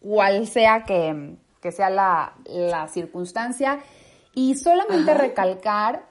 cual 0.00 0.46
sea 0.46 0.84
que, 0.84 1.36
sea 1.72 1.90
la, 1.90 2.88
circunstancia. 2.92 3.80
Y 4.34 4.54
solamente 4.54 5.14
recalcar, 5.14 6.04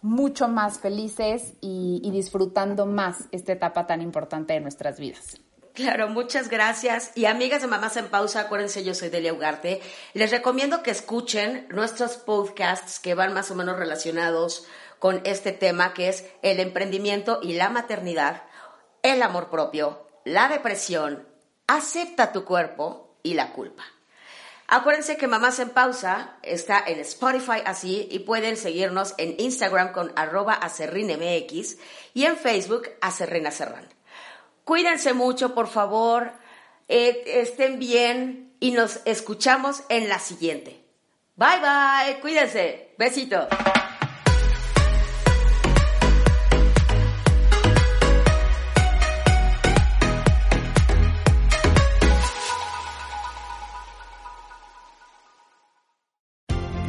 mucho 0.04 0.48
más 0.48 0.80
felices 0.80 1.54
y, 1.62 2.10
disfrutando 2.12 2.84
más 2.84 3.24
esta 3.32 3.52
etapa 3.52 3.86
tan 3.86 4.02
importante 4.02 4.52
de 4.52 4.60
nuestras 4.60 5.00
vidas. 5.00 5.40
Claro, 5.72 6.08
muchas 6.08 6.50
gracias. 6.50 7.10
Y 7.14 7.24
amigas 7.24 7.62
de 7.62 7.68
Mamás 7.68 7.96
en 7.96 8.08
Pausa, 8.08 8.42
acuérdense, 8.42 8.84
yo 8.84 8.94
soy 8.94 9.08
Delia 9.08 9.32
Ugarte. 9.32 9.80
Les 10.12 10.30
recomiendo 10.30 10.82
que 10.82 10.90
escuchen 10.90 11.66
nuestros 11.70 12.18
podcasts 12.18 13.00
que 13.00 13.14
van 13.14 13.32
más 13.32 13.50
o 13.50 13.54
menos 13.54 13.78
relacionados 13.78 14.66
con 14.98 15.22
este 15.24 15.52
tema, 15.52 15.94
que 15.94 16.10
es 16.10 16.26
el 16.42 16.60
emprendimiento 16.60 17.40
y 17.42 17.54
la 17.54 17.70
maternidad, 17.70 18.42
el 19.02 19.22
amor 19.22 19.48
propio, 19.48 20.06
la 20.26 20.48
depresión 20.48 21.26
Acepta 21.66 22.30
tu 22.30 22.44
cuerpo 22.44 23.16
y 23.22 23.32
la 23.32 23.54
culpa. 23.54 23.84
Acuérdense 24.66 25.16
que 25.16 25.26
Mamás 25.26 25.58
en 25.58 25.70
Pausa 25.70 26.36
está 26.42 26.82
en 26.86 26.98
Spotify 27.00 27.60
así 27.66 28.08
y 28.10 28.20
pueden 28.20 28.56
seguirnos 28.56 29.14
en 29.18 29.34
Instagram 29.38 29.92
con 29.92 30.12
arroba 30.16 30.54
acerrinmx 30.54 31.76
y 32.14 32.24
en 32.24 32.36
Facebook 32.36 32.88
acerrina 33.00 33.50
Cuídense 34.64 35.12
mucho, 35.12 35.54
por 35.54 35.68
favor, 35.68 36.32
eh, 36.88 37.22
estén 37.26 37.78
bien 37.78 38.54
y 38.58 38.70
nos 38.70 39.00
escuchamos 39.04 39.82
en 39.90 40.08
la 40.08 40.18
siguiente. 40.18 40.82
Bye 41.36 41.60
bye, 41.60 42.20
cuídense, 42.20 42.94
besito. 42.96 43.46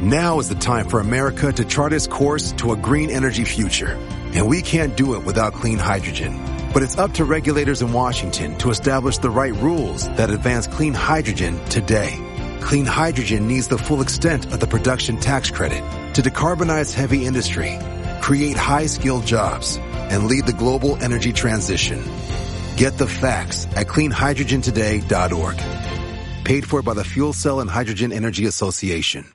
Now 0.06 0.38
is 0.38 0.48
the 0.48 0.54
time 0.54 0.88
for 0.88 1.00
America 1.00 1.52
to 1.52 1.64
chart 1.64 1.92
its 1.92 2.06
course 2.06 2.52
to 2.58 2.70
a 2.70 2.76
green 2.76 3.10
energy 3.10 3.42
future. 3.42 3.98
And 4.34 4.46
we 4.46 4.62
can't 4.62 4.96
do 4.96 5.16
it 5.16 5.24
without 5.24 5.52
clean 5.52 5.78
hydrogen. 5.78 6.40
But 6.72 6.84
it's 6.84 6.96
up 6.96 7.14
to 7.14 7.24
regulators 7.24 7.82
in 7.82 7.92
Washington 7.92 8.56
to 8.58 8.70
establish 8.70 9.18
the 9.18 9.30
right 9.30 9.52
rules 9.54 10.08
that 10.10 10.30
advance 10.30 10.68
clean 10.68 10.94
hydrogen 10.94 11.58
today. 11.70 12.14
Clean 12.60 12.86
hydrogen 12.86 13.48
needs 13.48 13.66
the 13.66 13.78
full 13.78 14.00
extent 14.00 14.52
of 14.52 14.60
the 14.60 14.68
production 14.68 15.18
tax 15.18 15.50
credit 15.50 15.82
to 16.14 16.22
decarbonize 16.22 16.94
heavy 16.94 17.26
industry, 17.26 17.76
create 18.22 18.56
high-skilled 18.56 19.26
jobs, 19.26 19.76
and 20.10 20.28
lead 20.28 20.46
the 20.46 20.52
global 20.52 20.94
energy 21.02 21.32
transition. 21.32 22.00
Get 22.76 22.96
the 22.96 23.08
facts 23.08 23.66
at 23.74 23.88
cleanhydrogentoday.org. 23.88 25.56
Paid 26.44 26.64
for 26.64 26.82
by 26.82 26.94
the 26.94 27.02
Fuel 27.02 27.32
Cell 27.32 27.58
and 27.58 27.68
Hydrogen 27.68 28.12
Energy 28.12 28.46
Association. 28.46 29.26